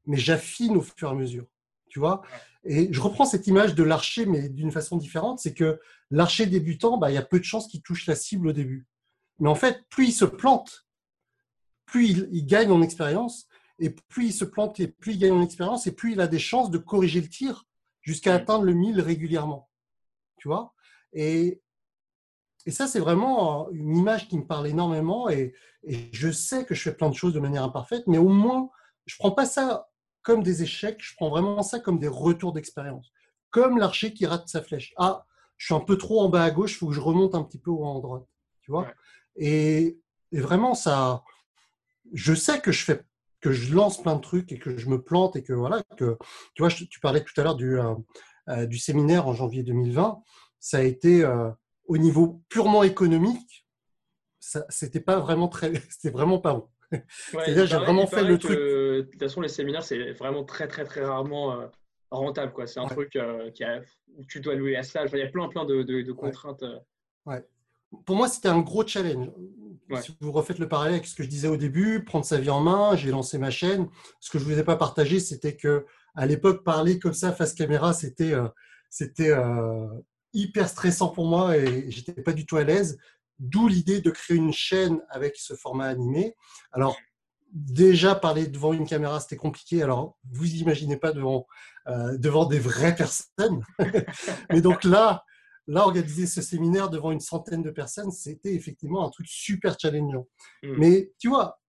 [0.05, 1.47] mais j'affine au fur et à mesure.
[1.89, 2.21] Tu vois
[2.63, 5.79] Et je reprends cette image de l'archer, mais d'une façon différente, c'est que
[6.11, 8.85] l'archer débutant, bah, il y a peu de chances qu'il touche la cible au début.
[9.39, 10.87] Mais en fait, plus il se plante,
[11.87, 13.46] plus il, gagne en expérience,
[13.79, 16.27] et plus il se plante, et plus il gagne en expérience, et plus il a
[16.27, 17.65] des chances de corriger le tir
[18.01, 19.69] jusqu'à atteindre le 1000 régulièrement.
[20.37, 20.73] Tu vois?
[21.13, 21.61] Et,
[22.65, 25.53] et ça, c'est vraiment une image qui me parle énormément, et,
[26.11, 28.69] je sais que je fais plein de choses de manière imparfaite, mais au moins,
[29.05, 29.87] je ne prends pas ça
[30.21, 33.13] comme des échecs, je prends vraiment ça comme des retours d'expérience.
[33.51, 34.93] Comme l'archer qui rate sa flèche.
[34.97, 35.25] Ah,
[35.55, 37.43] je suis un peu trop en bas à gauche, il faut que je remonte un
[37.43, 38.25] petit peu en droite.
[38.63, 38.91] Tu vois?
[39.37, 39.97] Et,
[40.33, 41.23] et, vraiment, ça,
[42.11, 43.05] je sais que je fais
[43.41, 46.17] que je lance plein de trucs et que je me plante et que voilà que
[46.53, 47.93] tu vois tu parlais tout à l'heure du euh,
[48.49, 50.21] euh, du séminaire en janvier 2020
[50.59, 51.49] ça a été euh,
[51.85, 53.65] au niveau purement économique
[54.39, 56.69] ça c'était pas vraiment très c'était vraiment pas bon.
[57.31, 58.57] C'est-à-dire j'ai vraiment fait le truc.
[58.57, 61.69] de toute façon les séminaires c'est vraiment très très très rarement
[62.11, 62.65] rentable quoi.
[62.65, 63.81] C'est un truc qui a,
[64.15, 65.09] où tu dois louer la salle.
[65.11, 66.63] Il y a plein plein de, de, contraintes
[67.25, 67.45] ouais
[68.05, 69.29] pour moi, c'était un gros challenge.
[70.01, 72.49] Si vous refaites le parallèle avec ce que je disais au début, prendre sa vie
[72.49, 73.87] en main, j'ai lancé ma chaîne.
[74.19, 75.85] Ce que je ne vous ai pas partagé, c'était que
[76.15, 78.49] à l'époque, parler comme ça face caméra, c'était euh,
[78.89, 79.87] c'était euh,
[80.33, 82.97] hyper stressant pour moi et j'étais pas du tout à l'aise.
[83.39, 86.35] D'où l'idée de créer une chaîne avec ce format animé.
[86.71, 86.97] Alors
[87.53, 89.83] déjà parler devant une caméra, c'était compliqué.
[89.83, 91.47] Alors vous imaginez pas devant
[91.87, 93.63] euh, devant des vraies personnes.
[94.49, 95.23] Mais donc là,
[95.67, 100.27] là, organiser ce séminaire devant une centaine de personnes, c'était effectivement un truc super challengeant.
[100.63, 100.75] Hmm.
[100.77, 101.59] Mais tu vois,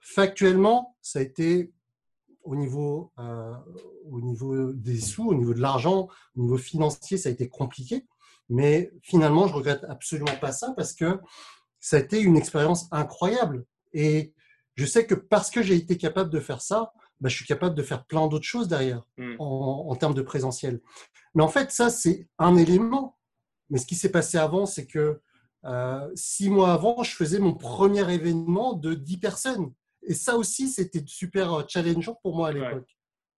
[0.00, 1.72] factuellement, ça a été
[2.42, 3.54] au niveau, euh,
[4.10, 8.06] au niveau des sous, au niveau de l'argent, au niveau financier, ça a été compliqué.
[8.48, 11.20] Mais finalement, je regrette absolument pas ça parce que
[11.78, 13.64] ça a été une expérience incroyable.
[13.92, 14.34] Et
[14.74, 17.74] je sais que parce que j'ai été capable de faire ça, bah, je suis capable
[17.74, 19.02] de faire plein d'autres choses derrière
[19.38, 20.80] en, en, termes de présentiel.
[21.34, 23.18] Mais en fait, ça, c'est un élément.
[23.70, 25.20] Mais ce qui s'est passé avant, c'est que
[25.64, 29.72] euh, six mois avant, je faisais mon premier événement de 10 personnes.
[30.02, 32.96] Et ça aussi, c'était super euh, challengeant pour moi à l'époque.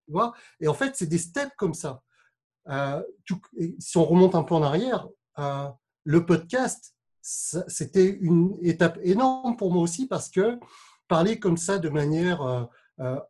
[0.09, 0.33] vois?
[0.61, 2.03] Et en fait, c'est des steps comme ça.
[2.69, 3.03] Euh,
[3.79, 5.09] si on remonte un peu en arrière,
[6.05, 10.59] le podcast, c'était une étape énorme pour moi aussi parce que
[11.09, 12.69] parler comme ça de manière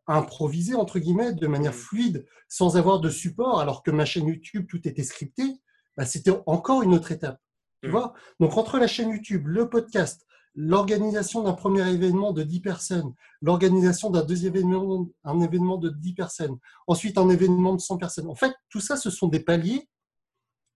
[0.07, 1.77] improvisée, entre guillemets, de manière mmh.
[1.77, 5.63] fluide, sans avoir de support, alors que ma chaîne YouTube, tout était scripté,
[5.97, 7.41] bah, c'était encore une autre étape.
[7.83, 7.93] Tu mm.
[7.93, 13.15] vois Donc, entre la chaîne YouTube, le podcast, l'organisation d'un premier événement de 10 personnes,
[13.41, 18.29] l'organisation d'un deuxième événement, un événement de 10 personnes, ensuite un événement de 100 personnes.
[18.29, 19.89] En fait, tout ça, ce sont des paliers.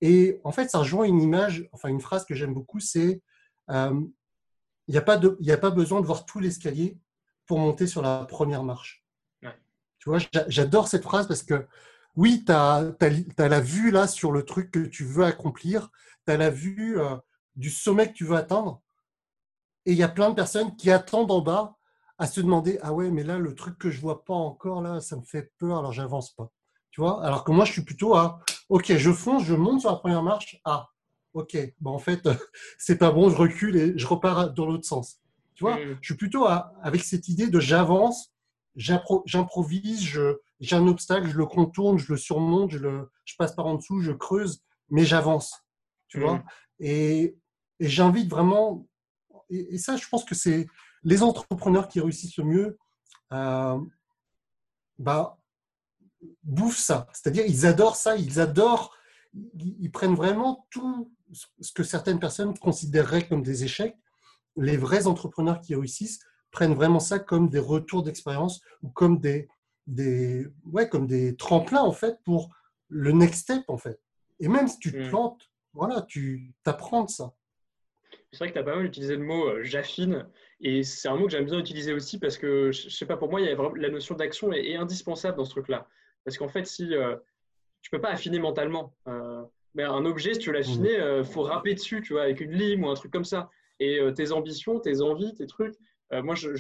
[0.00, 3.22] Et en fait, ça rejoint une image, enfin une phrase que j'aime beaucoup, c'est
[3.70, 4.00] euh,
[4.88, 6.98] il n'y a, pas a pas besoin de voir tout l'escalier
[7.46, 9.04] pour monter sur la première marche.
[9.98, 11.66] Tu vois, j'adore cette phrase parce que
[12.16, 12.94] oui, tu as,
[13.38, 15.90] la vue là sur le truc que tu veux accomplir,
[16.26, 17.16] tu as la vue euh,
[17.54, 18.82] du sommet que tu veux atteindre.
[19.84, 21.76] Et il y a plein de personnes qui attendent en bas
[22.18, 25.00] à se demander Ah ouais, mais là, le truc que je vois pas encore, là,
[25.00, 26.50] ça me fait peur, alors j'avance pas.
[26.90, 27.24] Tu vois?
[27.24, 30.22] Alors que moi, je suis plutôt à Ok, je fonce, je monte sur la première
[30.22, 30.60] marche.
[30.64, 30.88] Ah,
[31.34, 32.28] ok, bon, en fait,
[32.78, 35.20] c'est pas bon, je recule et je repars dans l'autre sens.
[35.54, 35.76] Tu vois?
[35.76, 35.98] Mmh.
[36.00, 38.32] Je suis plutôt avec cette idée de j'avance,
[38.74, 40.02] j'improvise,
[40.60, 43.74] j'ai un obstacle, je le contourne, je le surmonte, je, le, je passe par en
[43.74, 45.64] dessous, je creuse, mais j'avance.
[46.08, 46.44] Tu vois mmh.
[46.80, 47.36] Et,
[47.80, 48.86] et j'invite vraiment,
[49.50, 50.66] et, ça, je pense que c'est
[51.02, 52.78] les entrepreneurs qui réussissent le mieux,
[53.32, 53.78] euh,
[54.98, 55.38] bah,
[56.42, 57.06] bouffent ça.
[57.12, 58.96] C'est-à-dire, ils adorent ça, ils adorent,
[59.34, 61.12] ils, prennent vraiment tout
[61.60, 63.96] ce que certaines personnes considéreraient comme des échecs.
[64.56, 69.48] Les vrais entrepreneurs qui réussissent prennent vraiment ça comme des retours d'expérience ou comme des,
[69.86, 72.50] des, ouais, comme des tremplins en fait pour
[72.88, 74.00] le next step en fait.
[74.40, 75.08] Et même si tu te mmh.
[75.08, 77.34] plantes, voilà, tu apprends de ça.
[78.32, 80.26] C'est vrai que tu as pas mal utilisé le mot euh, j'affine
[80.60, 83.30] et c'est un mot que j'aime bien utiliser aussi parce que je, sais pas pour
[83.30, 85.86] moi il y a vraiment, la notion d'action est, indispensable dans ce truc-là
[86.24, 87.16] parce qu'en fait si euh,
[87.82, 89.42] tu peux pas affiner mentalement euh,
[89.74, 91.24] mais un objet si tu veux l'affiner il mmh.
[91.24, 94.32] faut râper dessus tu vois avec une lime ou un truc comme ça et tes
[94.32, 95.76] ambitions tes envies tes trucs
[96.12, 96.50] moi, je,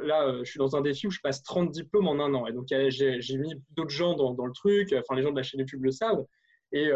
[0.00, 2.46] là, je suis dans un défi où je passe 30 diplômes en un an.
[2.46, 4.92] Et donc, j'ai mis d'autres gens dans, dans, le truc.
[4.92, 6.24] Enfin, les gens de la chaîne YouTube le savent.
[6.72, 6.90] Et,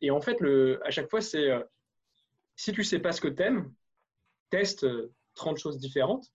[0.00, 1.50] et en fait, le, à chaque fois, c'est
[2.56, 3.72] si tu sais pas ce que tu aimes,
[4.50, 4.86] teste
[5.34, 6.32] 30 choses différentes.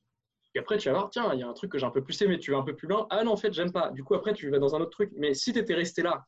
[0.54, 2.04] Et après, tu vas voir, tiens, il y a un truc que j'ai un peu
[2.04, 3.08] plus aimé, tu vas un peu plus loin.
[3.10, 3.92] Ah non, en fait, j'aime pas.
[3.92, 5.12] Du coup, après, tu vas dans un autre truc.
[5.16, 6.26] Mais si tu étais resté là,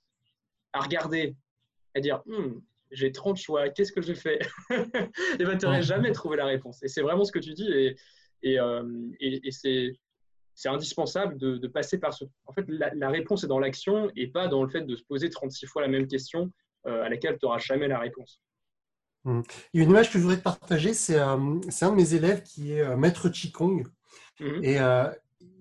[0.72, 1.36] à regarder,
[1.93, 2.59] à dire, hmm,
[2.91, 4.39] j'ai 30 choix, qu'est-ce que je fais?
[4.70, 6.82] Et bien, tu n'aurais jamais trouvé la réponse.
[6.84, 7.70] Et c'est vraiment ce que tu dis.
[7.72, 7.95] Et,
[8.44, 8.84] et, euh,
[9.20, 9.94] et, c'est,
[10.54, 12.26] c'est indispensable de, de, passer par ce.
[12.46, 15.30] En fait, la, réponse est dans l'action et pas dans le fait de se poser
[15.30, 16.52] 36 fois la même question
[16.86, 18.41] euh, à laquelle tu n'auras jamais la réponse.
[19.26, 19.41] Mmh.
[19.74, 22.14] Il y a une image que je voudrais te partager, c'est euh, un de mes
[22.14, 23.86] élèves qui est euh, maître Qigong.
[24.39, 24.64] Mmh.
[24.64, 25.10] Et euh,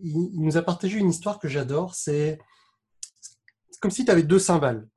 [0.02, 1.94] il, nous a partagé une histoire que j'adore.
[1.94, 2.38] C'est
[3.80, 4.88] comme si tu avais deux cymbales.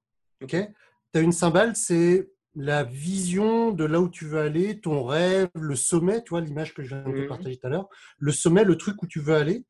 [0.47, 5.49] tu as une cymbale, c'est la vision de là où tu veux aller, ton rêve,
[5.55, 7.27] le sommet, tu vois, l'image que je viens de te mmh.
[7.27, 7.89] partager tout à l'heure.
[8.17, 9.65] Le sommet, le truc où tu veux aller.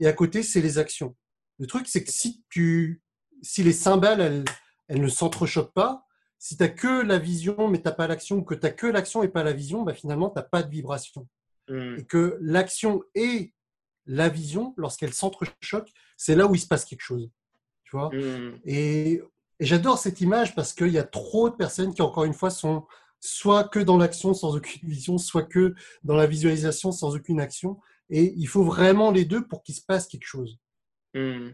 [0.00, 1.16] Et à côté, c'est les actions.
[1.58, 3.02] Le truc, c'est que si, tu,
[3.42, 4.44] si les cymbales, elles,
[4.88, 6.06] elles ne s'entrechoquent pas,
[6.38, 8.72] si tu n'as que la vision, mais tu n'as pas l'action, ou que tu n'as
[8.72, 11.26] que l'action et pas la vision, bah, finalement, tu n'as pas de vibration.
[11.68, 11.96] Hmm.
[11.98, 13.54] Et que l'action et
[14.04, 17.30] la vision, lorsqu'elles s'entrechoquent, c'est là où il se passe quelque chose.
[17.84, 18.10] Tu vois?
[18.14, 18.58] Hmm.
[18.64, 19.22] Et,
[19.60, 22.84] j'adore cette image parce qu'il y a trop de personnes qui, encore une fois, sont
[23.20, 27.78] soit que dans l'action sans aucune vision, soit que dans la visualisation sans aucune action.
[28.10, 30.58] Et il faut vraiment les deux pour qu'il se passe quelque chose.
[31.14, 31.50] Hmm.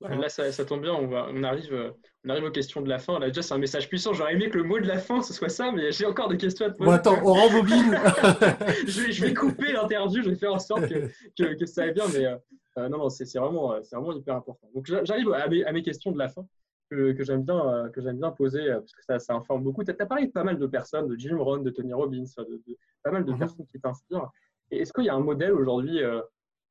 [0.00, 1.90] Là, ça, tombe bien, on, va, on, arrive, euh,
[2.24, 3.18] on arrive aux questions de la fin.
[3.18, 4.12] Là, déjà, c'est un message puissant.
[4.12, 6.36] J'aurais aimé que le mot de la fin, ce soit ça, mais j'ai encore des
[6.36, 6.90] questions à te poser.
[6.90, 7.98] Bon, attends, on rembobine.
[8.86, 12.04] je, je, vais couper l'interview, je vais faire en sorte que, que, ça aille bien,
[12.12, 12.36] mais euh,
[12.78, 14.68] euh, non, non, c'est vraiment, vraiment hyper important.
[14.74, 16.46] Donc, j'arrive à, à, mes questions de la fin
[16.90, 19.84] que, que j'aime bien, que bien poser, parce que ça, ça informe beaucoup.
[19.84, 22.62] Tu as, parlé de pas mal de personnes, de Jim Rohn, de Tony Robbins, de,
[23.02, 23.38] pas mal de mhm.
[23.38, 24.30] personnes qui t'inspirent.
[24.70, 26.00] Est-ce qu'il y a un modèle aujourd'hui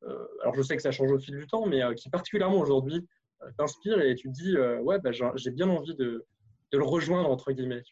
[0.04, 2.60] euh, alors je sais que ça change au fil du temps, mais euh, qui particulièrement
[2.60, 3.08] aujourd'hui
[3.42, 6.26] euh, t'inspire et tu te dis, ouais, bah, j'ai bien envie de,
[6.72, 7.84] le rejoindre, entre guillemets.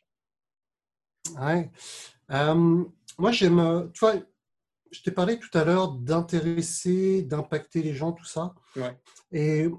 [1.40, 1.72] Ouais.
[2.30, 4.16] moi, j'aime, tu vois,
[4.92, 8.54] je t'ai parlé tout à l'heure d'intéresser, d'impacter les gens, tout ça.
[8.76, 9.00] Ouais.
[9.32, 9.70] Et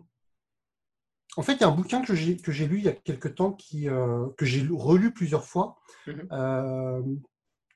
[1.37, 2.93] en fait, il y a un bouquin que j'ai, que j'ai lu il y a
[2.93, 5.77] quelques temps, qui, que j'ai relu plusieurs fois,
[6.07, 7.17] mmh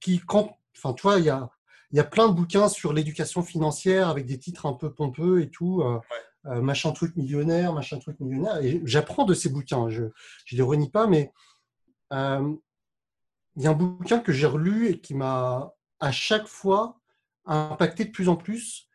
[0.00, 1.50] qui, quand, enfin, tu vois, il y a,
[1.90, 5.40] il y a plein de bouquins sur l'éducation financière avec des titres un peu pompeux
[5.40, 5.82] et tout.
[5.82, 5.98] Euh,
[6.46, 8.62] euh, machin truc millionnaire, machin truc millionnaire.
[8.62, 10.10] Et j'apprends de ces bouquins, je ne
[10.52, 11.32] les renie pas, mais
[12.12, 12.54] euh,
[13.56, 17.00] il y a un bouquin que j'ai relu et qui m'a à chaque fois
[17.44, 18.88] impacté de plus en plus,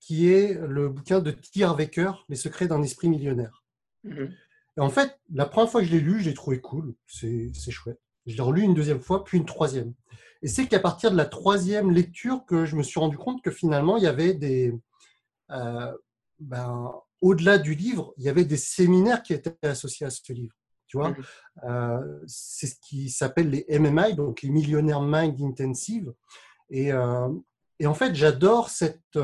[0.00, 1.64] qui est le bouquin de T.
[1.64, 3.61] Wecker, Les secrets d'un esprit millionnaire.
[4.04, 4.26] Mmh
[4.76, 7.52] et en fait, la première fois que je l'ai lu, je l'ai trouvé cool, c'est
[7.70, 8.00] chouette.
[8.26, 9.92] Je l'ai relu une deuxième fois, puis une troisième.
[10.42, 13.50] Et c'est qu'à partir de la troisième lecture que je me suis rendu compte que
[13.50, 14.74] finalement, il y avait des...
[15.50, 15.92] Euh,
[16.38, 16.90] ben,
[17.20, 20.54] au-delà du livre, il y avait des séminaires qui étaient associés à ce livre.
[20.86, 21.14] Tu vois,
[21.64, 26.12] euh, c'est ce qui s'appelle les MMI, donc les Millionaires Mind Intensive.
[26.68, 27.28] Et, euh,
[27.78, 29.18] et en fait, j'adore cette.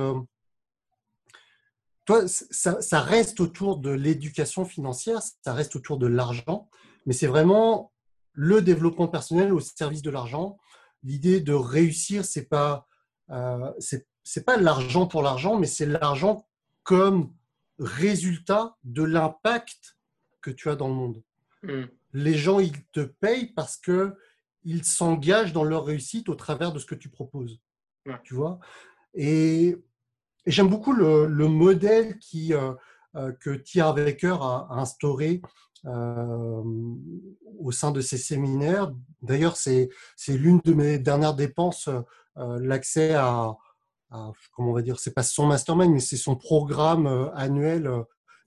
[2.09, 6.71] Toi, ça, ça, reste autour de l'éducation financière, ça reste autour de l'argent,
[7.05, 7.93] mais c'est vraiment
[8.33, 10.57] le développement personnel au service de l'argent.
[11.03, 12.87] L'idée de réussir, c'est pas
[13.29, 16.49] euh, c'est pas l'argent pour l'argent, mais c'est l'argent
[16.83, 17.35] comme
[17.79, 19.99] résultat de l'impact
[20.41, 21.23] que tu as dans le monde.
[21.63, 21.85] Hmm.
[22.15, 24.17] Les gens, ils te payent parce que
[24.65, 27.61] ils s'engagent dans leur réussite au travers de ce que tu proposes.
[28.25, 28.61] Tu vois?
[29.13, 29.77] Et,
[30.47, 32.75] j'aime beaucoup le, modèle euh,
[33.17, 35.43] euh, que Thierry Becker a, instauré
[35.85, 36.63] euh,
[37.59, 38.93] au sein de ses séminaires.
[39.23, 39.91] D'ailleurs, c'est
[40.29, 41.89] l'une de mes dernières dépenses,
[42.37, 43.57] l'accès à,
[44.53, 47.91] comment on va dire, c'est pas son mastermind, mais c'est son programme annuel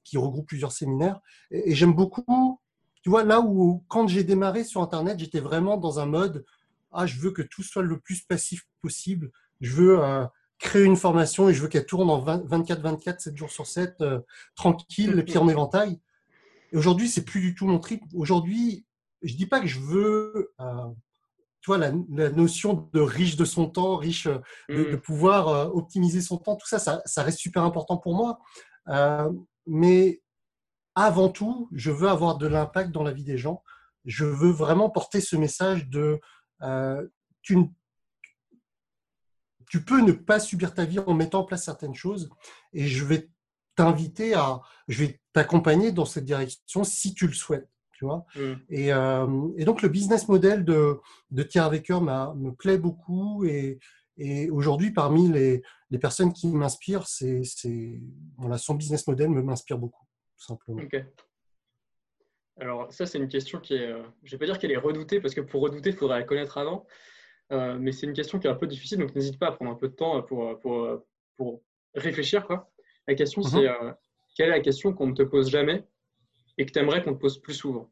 [0.03, 1.19] qui regroupe plusieurs séminaires.
[1.51, 2.59] et j'aime beaucoup
[3.01, 6.45] tu vois, là où quand j'ai démarré sur Internet, j'étais vraiment dans un mode,
[6.91, 9.31] ah, je veux que tout soit le plus passif possible.
[9.59, 9.99] Je veux
[10.61, 14.19] créer une formation et je veux qu'elle tourne en 24-24, 7 jours sur 7, euh,
[14.55, 15.99] tranquille, les pieds en éventail.
[16.71, 18.03] Et aujourd'hui, c'est plus du tout mon trip.
[18.13, 18.85] Aujourd'hui,
[19.23, 20.87] je dis pas que je veux, euh,
[21.61, 24.27] tu vois, la, notion de riche de son temps, riche
[24.69, 25.01] de, mm.
[25.01, 28.39] pouvoir optimiser son temps, tout ça, ça, ça, reste super important pour moi.
[29.67, 30.21] mais
[30.95, 33.63] avant tout, je veux avoir de l'impact dans la vie des gens.
[34.05, 36.19] Je veux vraiment porter ce message de
[36.63, 37.07] euh,
[37.41, 37.57] tu,
[39.71, 42.29] tu, peux ne pas subir ta vie en mettant en place certaines choses
[42.73, 43.29] et je vais
[43.75, 47.69] t'inviter à, je vais t'accompagner dans cette direction si tu le souhaites.
[47.93, 48.53] Tu vois mm.
[48.69, 50.99] et, euh, et, donc le business model de,
[51.29, 53.79] de Thierry Wecker me plaît beaucoup et,
[54.17, 57.41] et aujourd'hui, parmi les, les, personnes qui m'inspirent, c'est,
[58.37, 60.05] voilà, son business model me m'inspire beaucoup
[60.37, 60.81] simplement.
[60.81, 61.03] Ok.
[62.59, 64.77] Alors ça, c'est une question qui est, euh, je ne vais pas dire qu'elle est
[64.77, 66.85] redoutée, parce que pour redouter, il faudrait la connaître avant,
[67.51, 69.71] euh, mais c'est une question qui est un peu difficile, donc n'hésite pas à prendre
[69.71, 71.03] un peu de temps pour, pour,
[71.37, 71.61] pour
[71.95, 72.45] réfléchir.
[72.45, 72.69] Quoi.
[73.07, 73.65] La question, c'est mhm.
[73.65, 73.93] euh,
[74.35, 75.85] quelle est la question qu'on ne te pose jamais
[76.57, 77.89] et que tu aimerais qu'on te pose plus souvent?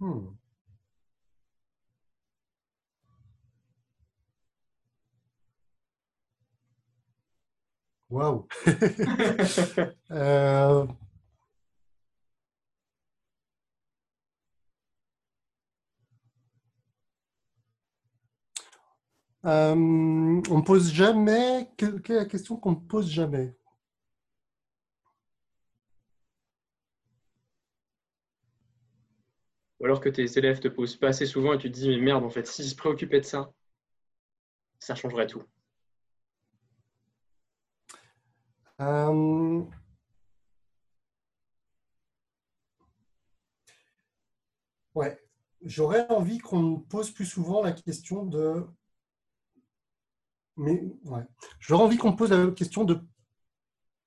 [0.00, 0.30] Hmm.
[8.10, 8.46] Waouh
[19.44, 19.74] euh...
[20.50, 21.70] On ne pose jamais.
[21.76, 23.54] Quelle, est la question qu'on ne pose jamais?
[29.80, 31.98] Ou alors que tes élèves te posent pas assez souvent et tu te dis, mais
[31.98, 33.50] merde, en fait, s'ils se préoccupaient de ça,
[34.80, 35.44] ça changerait tout.
[38.80, 39.62] Euh,
[44.94, 45.18] ouais,
[45.62, 48.66] j'aurais envie qu'on me pose plus souvent la question de.
[50.56, 51.22] Mais ouais,
[51.58, 53.00] j'aurais envie qu'on me pose la question de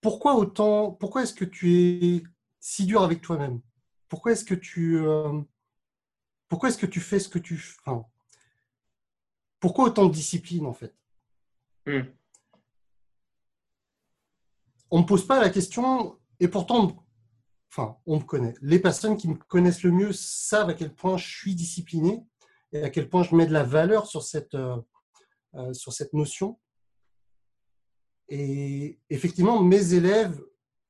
[0.02, 0.92] pourquoi autant.
[0.92, 2.24] Pourquoi est-ce que tu es
[2.60, 3.62] si dur avec toi-même?
[4.10, 4.98] Pourquoi est-ce que tu.
[4.98, 5.42] Euh,
[6.48, 7.76] pourquoi est-ce que tu fais ce que tu.
[7.86, 8.06] Enfin,
[9.60, 10.96] pourquoi autant de discipline en fait?
[11.86, 12.04] Hmm
[14.94, 16.96] on ne pose pas la question, et pourtant,
[17.72, 18.54] enfin, on me connaît.
[18.62, 22.24] Les personnes qui me connaissent le mieux savent à quel point je suis discipliné
[22.72, 24.78] et à quel point je mets de la valeur sur cette, euh,
[25.56, 26.60] euh, sur cette notion.
[28.30, 30.42] Et effectivement, mes élèves,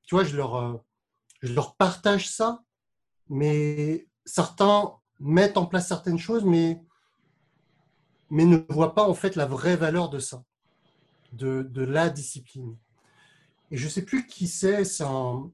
[0.03, 0.73] tu vois, je leur, euh,
[1.41, 2.63] je leur partage ça,
[3.29, 6.81] mais certains mettent en place certaines choses, mais,
[8.29, 10.43] mais ne voient pas en fait la vraie valeur de ça,
[11.33, 12.77] de, de la discipline.
[13.71, 15.51] Et je ne sais plus qui c'est, c'est un,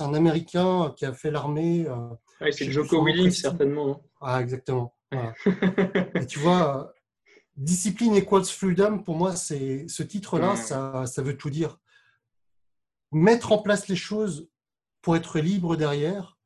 [0.00, 1.86] un, Américain qui a fait l'armée.
[1.86, 4.02] Euh, c'est Joko Williams, certainement.
[4.20, 4.94] Ah, exactement.
[5.12, 6.92] et tu vois,
[7.58, 11.78] Discipline equals freedom, pour moi, c'est ce titre-là, ça, ça veut tout dire.
[13.12, 14.48] Mettre en place les choses
[15.02, 16.38] pour être libre derrière,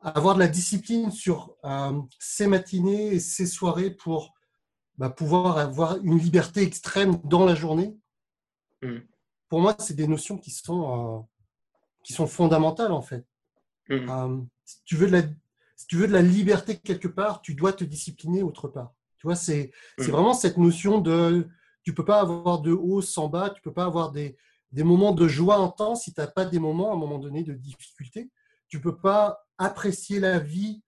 [0.00, 4.34] avoir de la discipline sur euh, ses matinées et ses soirées pour
[4.96, 7.96] bah, pouvoir avoir une liberté extrême dans la journée.
[8.82, 8.98] Mm
[9.48, 11.20] pour moi, c'est des notions qui sont, euh,
[12.04, 13.26] qui sont fondamentales, en fait.
[13.88, 14.08] Mm.
[14.10, 15.22] Euh, si, tu veux de la,
[15.76, 18.94] si tu veux de la liberté quelque part, tu dois te discipliner autre part.
[19.18, 20.04] Tu vois, c'est mm.
[20.04, 21.46] vraiment cette notion de
[21.82, 24.36] tu peux pas avoir de haut sans bas, tu peux pas avoir des,
[24.72, 27.42] des moments de joie intense si tu n'as pas des moments, à un moment donné,
[27.42, 28.30] de difficulté.
[28.68, 30.82] Tu peux pas apprécier la vie.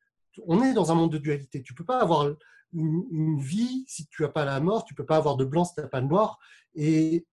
[0.46, 1.62] On est dans un monde de dualité.
[1.62, 2.28] Tu peux pas avoir
[2.72, 4.84] une, une vie si tu n'as pas la mort.
[4.84, 6.38] Tu peux pas avoir de blanc si tu n'as pas de noir.
[6.74, 7.26] Et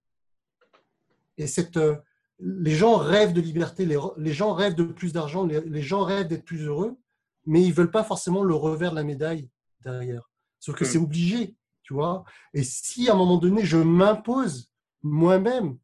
[1.38, 1.96] et cette, euh,
[2.40, 6.46] les gens rêvent de liberté, les, gens rêvent de plus d'argent, les, gens rêvent d'être
[6.46, 6.98] plus heureux,
[7.46, 9.50] mais ils ne veulent pas forcément le revers de la médaille
[9.84, 10.30] derrière.
[10.60, 12.24] Sauf que c'est obligé, tu vois.
[12.54, 14.72] Et si à un moment donné, je m'impose
[15.04, 15.78] moi-même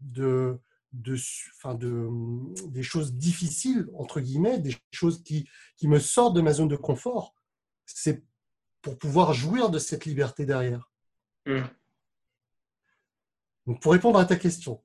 [0.00, 0.58] de,
[0.92, 1.16] de,
[1.56, 2.08] enfin de,
[2.68, 6.76] des choses difficiles, entre guillemets, des choses qui, qui me sortent de ma zone de
[6.76, 7.34] confort,
[7.86, 8.22] c'est
[8.82, 10.90] pour pouvoir jouir de cette liberté derrière.
[11.46, 11.62] Mmh.
[13.80, 14.82] pour répondre à ta question.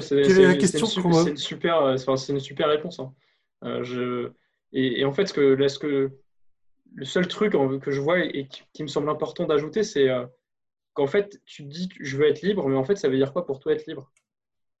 [0.00, 0.22] c'est
[1.30, 2.98] une, super, c'est une super réponse.
[3.00, 3.14] Hein.
[3.82, 4.32] je,
[4.72, 6.12] et, en fait, ce que, là, ce que,
[6.94, 10.08] le seul truc que je vois et, qui, me semble important d'ajouter, c'est
[10.94, 13.46] qu'en fait, tu dis je veux être libre, mais en fait, ça veut dire quoi
[13.46, 14.10] pour toi être libre?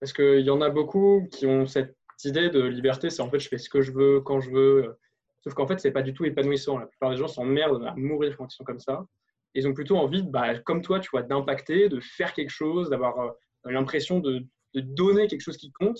[0.00, 3.38] Parce qu'il y en a beaucoup qui ont cette idée de liberté, c'est en fait
[3.38, 4.98] je fais ce que je veux, quand je veux.
[5.42, 6.78] Sauf qu'en fait, c'est pas du tout épanouissant.
[6.78, 9.06] La plupart des gens s'emmerdent à mourir quand ils sont comme ça.
[9.54, 13.18] Ils ont plutôt envie, bah, comme toi, tu vois, d'impacter, de faire quelque chose, d'avoir
[13.20, 13.30] euh,
[13.64, 14.44] l'impression de,
[14.74, 15.98] donner quelque chose qui compte.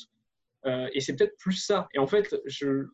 [0.66, 1.88] Euh, et c'est peut-être plus ça.
[1.94, 2.88] Et en fait, je,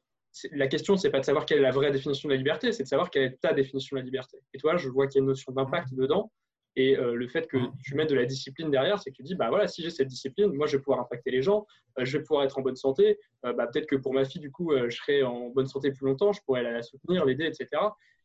[0.52, 2.82] la question, c'est pas de savoir quelle est la vraie définition de la liberté, c'est
[2.82, 4.38] de savoir quelle est ta définition de la liberté.
[4.52, 6.32] Et toi, je vois qu'il y a une notion d'impact dedans.
[6.76, 9.36] Et euh, le fait que tu mettes de la discipline derrière, c'est que tu dis,
[9.36, 11.66] bah voilà, si j'ai cette discipline, moi je vais pouvoir impacter les gens,
[12.00, 13.18] je vais pouvoir être en bonne santé.
[13.44, 16.32] bah, peut-être que pour ma fille, du coup, je serai en bonne santé plus longtemps,
[16.32, 17.68] je pourrais la soutenir, l'aider, etc.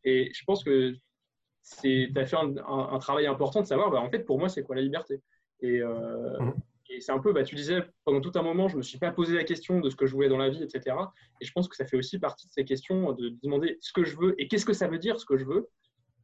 [0.04, 0.96] Et je pense que
[1.82, 4.76] tu as fait un, travail important de savoir, bah, en fait, pour moi, c'est quoi
[4.76, 5.22] la liberté
[5.64, 6.54] euh, mhm.
[6.90, 8.98] Et, c'est un peu, bah, tu disais, pendant tout un moment, je ne me suis
[8.98, 10.96] pas posé la question de ce que je voulais dans la vie, etc.
[11.40, 14.04] Et je pense que ça fait aussi partie de ces questions de demander ce que
[14.04, 15.70] je veux et qu'est-ce que ça veut dire ce que je veux.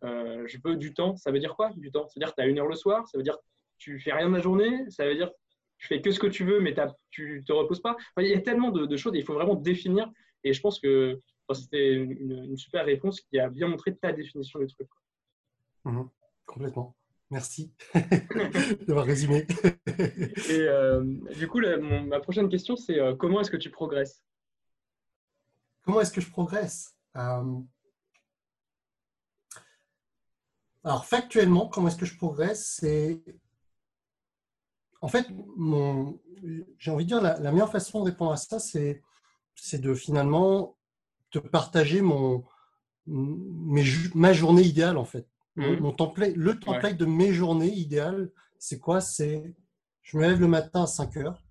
[0.03, 1.15] Euh, je veux du temps.
[1.15, 2.07] Ça veut dire quoi du temps?
[2.07, 3.37] C'est-à-dire que tu as une heure le soir Ça veut dire
[3.77, 5.31] tu fais rien de la journée Ça veut dire
[5.77, 6.73] tu fais que ce que tu veux, mais
[7.11, 7.97] tu te reposes pas.
[8.17, 10.09] il y a tellement de, choses et il faut vraiment définir.
[10.43, 11.19] Et je pense que
[11.53, 14.87] c'était une, super réponse qui a bien montré ta définition du truc.
[15.83, 16.09] Mhm.
[16.45, 16.95] complètement.
[17.35, 17.69] Merci
[18.87, 19.45] d'avoir résumé.
[20.49, 21.03] Et euh,
[21.37, 24.23] du coup, ma prochaine question, c'est euh, comment est-ce que tu progresses?
[25.83, 26.95] Comment est-ce que je progresse?
[27.17, 27.59] Euh,
[30.85, 32.77] Alors, factuellement, comment est-ce que je progresse?
[32.79, 33.21] C'est.
[35.01, 35.27] En fait,
[35.57, 36.17] mon...
[36.79, 39.03] j'ai envie de dire, la, meilleure façon de répondre à ça, c'est,
[39.55, 40.77] c'est de finalement
[41.31, 42.45] te partager mon,
[43.07, 45.27] ma journée idéale, en fait.
[45.55, 45.95] Mon, mhm.
[45.95, 48.29] template, le template de mes journées idéales,
[48.59, 48.99] c'est quoi?
[49.01, 49.55] C'est
[50.01, 51.43] je me lève le matin à 5 heures.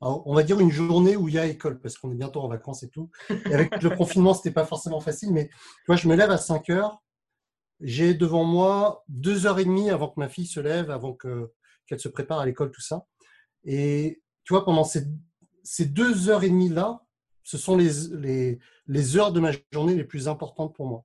[0.00, 2.48] on va dire une journée où il y a école, parce qu'on est bientôt en
[2.48, 3.10] vacances et tout.
[3.28, 5.50] Et avec le confinement, ce n'était pas forcément facile, mais
[5.86, 7.02] tu je me lève à 5 heures.
[7.80, 12.00] J'ai devant moi deux heures et demie avant que ma fille se lève, avant qu'elle
[12.00, 13.06] se prépare à l'école, tout ça.
[13.64, 15.04] Et tu vois, pendant ces,
[15.62, 17.04] ces deux heures et demie là,
[17.42, 21.04] ce sont les, les, les, heures de ma journée les plus importantes pour moi.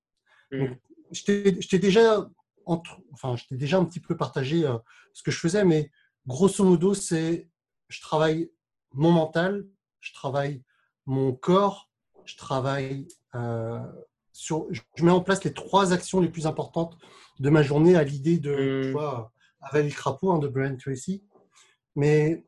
[0.52, 0.76] Mhm.
[1.12, 2.30] je t'ai déjà
[2.66, 4.78] enfin, je t'ai déjà un petit peu partagé euh,
[5.14, 5.92] ce que je faisais, mais
[6.28, 7.50] grosso modo, c'est
[7.90, 8.52] je travaille
[8.94, 9.66] mon mental,
[10.00, 10.64] je travaille
[11.06, 11.90] mon corps,
[12.26, 13.80] je travaille euh,
[14.32, 16.98] sur, je mets en place les trois actions les plus importantes
[17.40, 18.92] de ma journée à l'idée de, tu mmh.
[18.92, 21.24] vois, avec le crapaud hein, de Brian Tracy.
[21.96, 22.46] Mais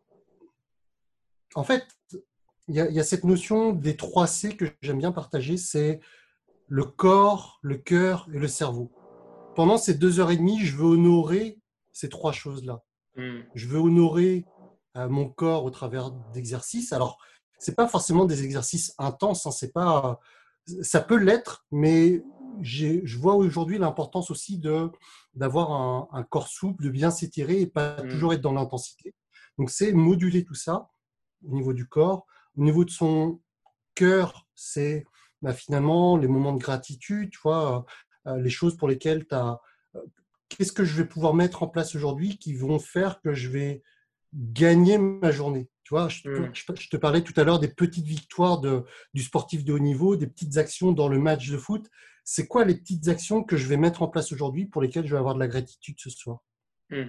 [1.55, 1.85] en fait,
[2.67, 6.01] il y, y, a cette notion des trois C que j'aime bien partager, c'est
[6.67, 8.91] le corps, le cœur et le cerveau
[9.57, 11.59] pendant ces deux heures et demie, je veux honorer
[11.91, 12.83] ces trois choses-là.
[13.15, 13.39] Hmm.
[13.55, 14.45] Je veux honorer
[14.95, 16.93] euh, mon corps au travers d'exercices.
[16.93, 17.17] Alors,
[17.57, 20.19] c'est pas forcément des exercices intenses, hein, c'est pas,
[20.83, 22.23] ça peut l'être, mais
[22.61, 24.91] je vois aujourd'hui l'importance aussi de
[25.33, 25.71] d'avoir
[26.13, 28.09] un, corps souple, de bien s'étirer et pas hmm.
[28.09, 29.15] toujours être dans l'intensité.
[29.57, 30.91] Donc, c'est moduler tout ça
[31.43, 32.27] au niveau du corps.
[32.55, 33.41] Au niveau de son
[33.95, 35.03] cœur, c'est
[35.41, 37.87] bah, finalement les moments de gratitude, tu vois,
[38.35, 39.59] les choses pour lesquelles tu as...
[39.95, 40.01] Euh,
[40.49, 43.83] qu'est-ce que je vais pouvoir mettre en place aujourd'hui qui vont faire que je vais
[44.33, 45.69] gagner ma journée?
[45.83, 46.51] Tu vois, je, mm.
[46.91, 50.27] te parlais tout à l'heure des petites victoires de, du sportif de haut niveau, des
[50.27, 51.89] petites actions dans le match de foot.
[52.23, 55.13] C'est quoi les petites actions que je vais mettre en place aujourd'hui pour lesquelles je
[55.13, 56.39] vais avoir de la gratitude ce soir?
[56.89, 57.05] Mm.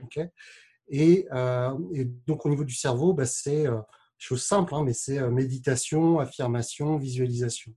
[0.88, 3.80] et, euh, et, donc au niveau du cerveau, bah, c'est euh,
[4.16, 7.72] chose simple, hein, mais c'est méditation, affirmation, visualisation.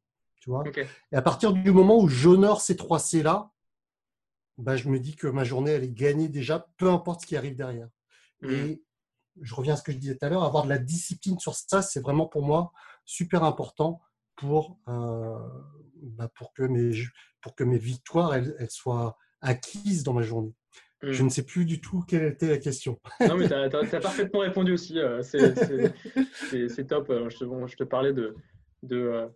[1.12, 3.52] Et à partir du moment où j'honore ces trois C-là,
[4.58, 7.36] bah, je me dis que ma journée, elle est gagnée déjà, peu importe ce qui
[7.36, 7.90] arrive derrière.
[8.42, 8.52] Mmh.
[8.52, 8.84] Et
[9.42, 11.56] je reviens à ce que je disais tout à l'heure, avoir de la discipline sur
[11.56, 12.72] ça, c'est vraiment pour moi
[13.06, 14.02] super important
[14.36, 15.38] pour, euh,
[16.02, 16.92] bah, pour, que, mes,
[17.42, 20.54] pour que mes victoires elles, soient acquises dans ma journée.
[21.02, 21.12] Mmh.
[21.12, 23.00] Je ne sais plus du tout quelle était la question.
[23.22, 25.00] Non, mais tu as, parfaitement répondu aussi.
[25.00, 25.38] Euh, c'est
[26.88, 27.10] top.
[27.10, 28.36] Euh, je te, je te parlais de,
[28.84, 29.28] de,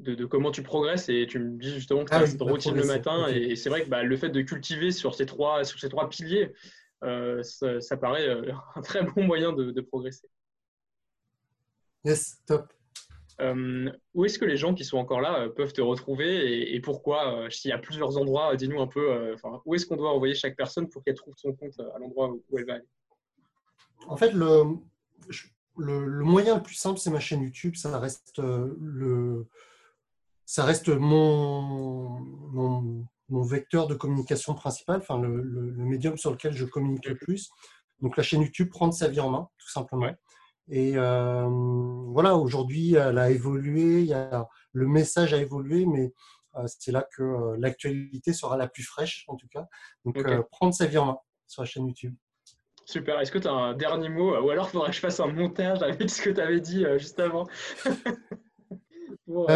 [0.00, 2.84] de, comment tu progresses et tu me dis justement que tu as cette routine le
[2.84, 5.88] matin et, c'est vrai que bah, le fait de cultiver sur ces trois, sur ces
[5.88, 6.52] trois piliers,
[7.04, 10.28] euh, ça, paraît euh, un très bon moyen de, progresser.
[12.04, 12.72] Yes, top.
[13.40, 17.48] Euh, où est-ce que les gens qui sont encore là peuvent te retrouver et, pourquoi
[17.50, 19.34] S'il y a plusieurs endroits, dis-nous un peu
[19.64, 22.58] où est-ce qu'on doit envoyer chaque personne pour qu'elle trouve son compte à l'endroit où
[22.58, 22.88] elle va aller?
[24.08, 24.76] En fait, le,
[25.78, 27.76] le, le, moyen le plus simple, c'est ma chaîne YouTube.
[27.76, 29.46] Ça reste le,
[30.50, 32.18] ça reste mon,
[33.28, 35.44] mon, vecteur de communication principal, enfin le,
[35.76, 37.50] médium sur lequel je communique le plus.
[38.00, 40.12] Donc la chaîne YouTube prendre sa vie en main, tout simplement.
[40.68, 46.12] Et voilà, aujourd'hui, elle a évolué, il y a, le message a évolué, mais
[46.66, 49.68] c'est là que l'actualité sera la plus fraîche, en tout cas.
[50.04, 50.20] Donc,
[50.50, 52.16] prendre sa vie en main sur la chaîne YouTube.
[52.86, 53.20] Super.
[53.20, 55.28] Est-ce que tu as un dernier mot Ou alors, il faudrait que je fasse un
[55.28, 57.46] montage avec ce que tu avais dit juste avant?
[59.26, 59.46] pour,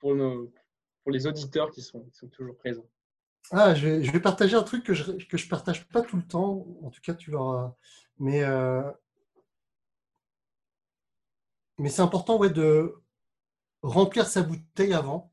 [0.00, 2.86] pour, les auditeurs qui sont, sont toujours présents.
[3.50, 6.02] Ah, je vais, je vais, partager un truc que je ne que je partage pas
[6.02, 6.66] tout le temps.
[6.82, 7.74] En tout cas, tu verras.
[8.18, 8.44] Mais,
[11.78, 12.94] mais c'est important ouais, de
[13.82, 15.32] remplir sa bouteille avant,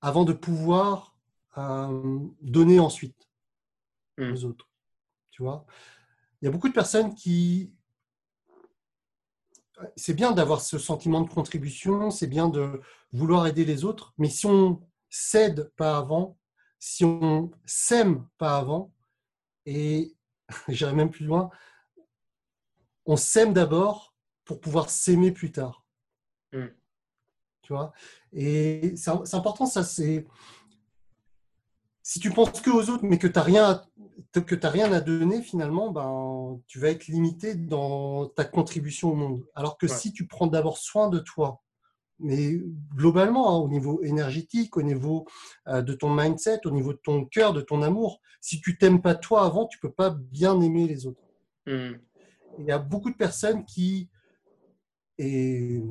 [0.00, 1.16] avant de pouvoir
[1.58, 3.28] euh, donner ensuite
[4.18, 4.32] hmm.
[4.32, 4.68] aux autres.
[5.30, 5.66] Tu vois?
[6.40, 7.72] Il y a beaucoup de personnes qui.
[9.96, 12.80] C'est bien d'avoir ce sentiment de contribution, c'est bien de
[13.12, 14.80] vouloir aider les autres, mais si on
[15.10, 16.38] cède pas avant,
[16.78, 18.92] si on s'aime pas avant,
[19.66, 20.16] et
[20.68, 21.50] j'irai même plus loin,
[23.06, 24.14] on s'aime d'abord
[24.44, 25.84] pour pouvoir s'aimer plus tard.
[26.52, 26.68] Hmm.
[27.62, 27.92] Tu vois?
[28.32, 30.26] Et c'est important, ça, c'est.
[32.02, 35.42] Si tu penses que aux autres, mais que tu n'as rien, à, rien à donner,
[35.42, 39.46] finalement, ben, tu vas être limité dans ta contribution au monde.
[39.54, 41.62] Alors que si tu prends d'abord soin de toi,
[42.18, 42.60] mais
[42.94, 45.26] globalement, hein, au niveau énergétique, au niveau
[45.68, 49.02] euh, de ton mindset, au niveau de ton cœur, de ton amour, si tu t'aimes
[49.02, 51.22] pas toi avant, tu peux pas bien aimer les autres.
[51.66, 51.94] Hmm.
[52.58, 54.08] Il y a beaucoup de personnes qui
[55.18, 55.82] et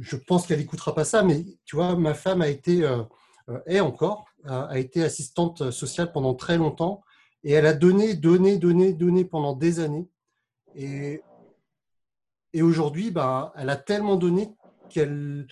[0.00, 3.02] je pense qu'elle n'écoutera pas ça, mais tu vois, ma femme a été, euh,
[3.48, 7.02] euh, est encore, a, été assistante sociale pendant très longtemps,
[7.44, 10.08] et elle a donné, donné, donné, donné pendant des années.
[10.74, 11.22] Et,
[12.52, 14.54] et aujourd'hui, bah, elle a tellement donné
[14.88, 15.46] qu'elle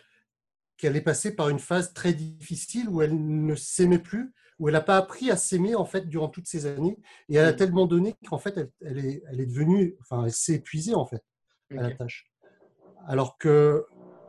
[0.77, 4.75] qu'elle est passée par une phase très difficile où elle ne s'aimait plus, où elle
[4.75, 7.57] n'a pas appris à s'aimer en fait durant toutes ces années, et elle a mmh.
[7.57, 11.25] tellement donné qu'en fait elle, est, elle est devenue, enfin elle s'est épuisée en fait
[11.71, 12.31] à la tâche.
[13.07, 13.87] Alors que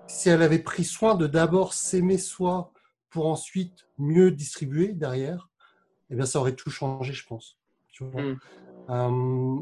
[0.08, 2.72] si elle avait pris soin de d'abord s'aimer soi
[3.10, 5.50] pour ensuite mieux distribuer derrière,
[6.10, 7.58] eh bien, ça aurait tout changé, je pense.
[8.00, 8.36] Hmm.
[8.90, 9.62] Euh,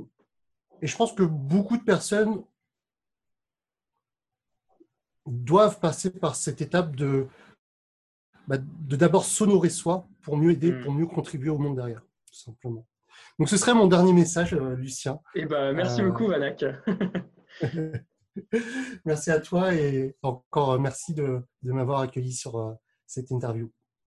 [0.81, 2.43] et je pense que beaucoup de personnes
[5.25, 7.27] doivent passer par cette étape de
[8.47, 10.83] bah, de d'abord s'honorer soi pour mieux aider, hmm.
[10.83, 12.85] pour mieux contribuer au monde derrière, tout simplement.
[13.39, 15.19] Donc ce serait mon dernier message, euh, Lucien.
[15.33, 16.63] Eh ben, merci euh, beaucoup, Vanak.
[19.05, 22.77] merci à toi et encore merci de, m'avoir accueilli sur
[23.07, 23.69] cette interview.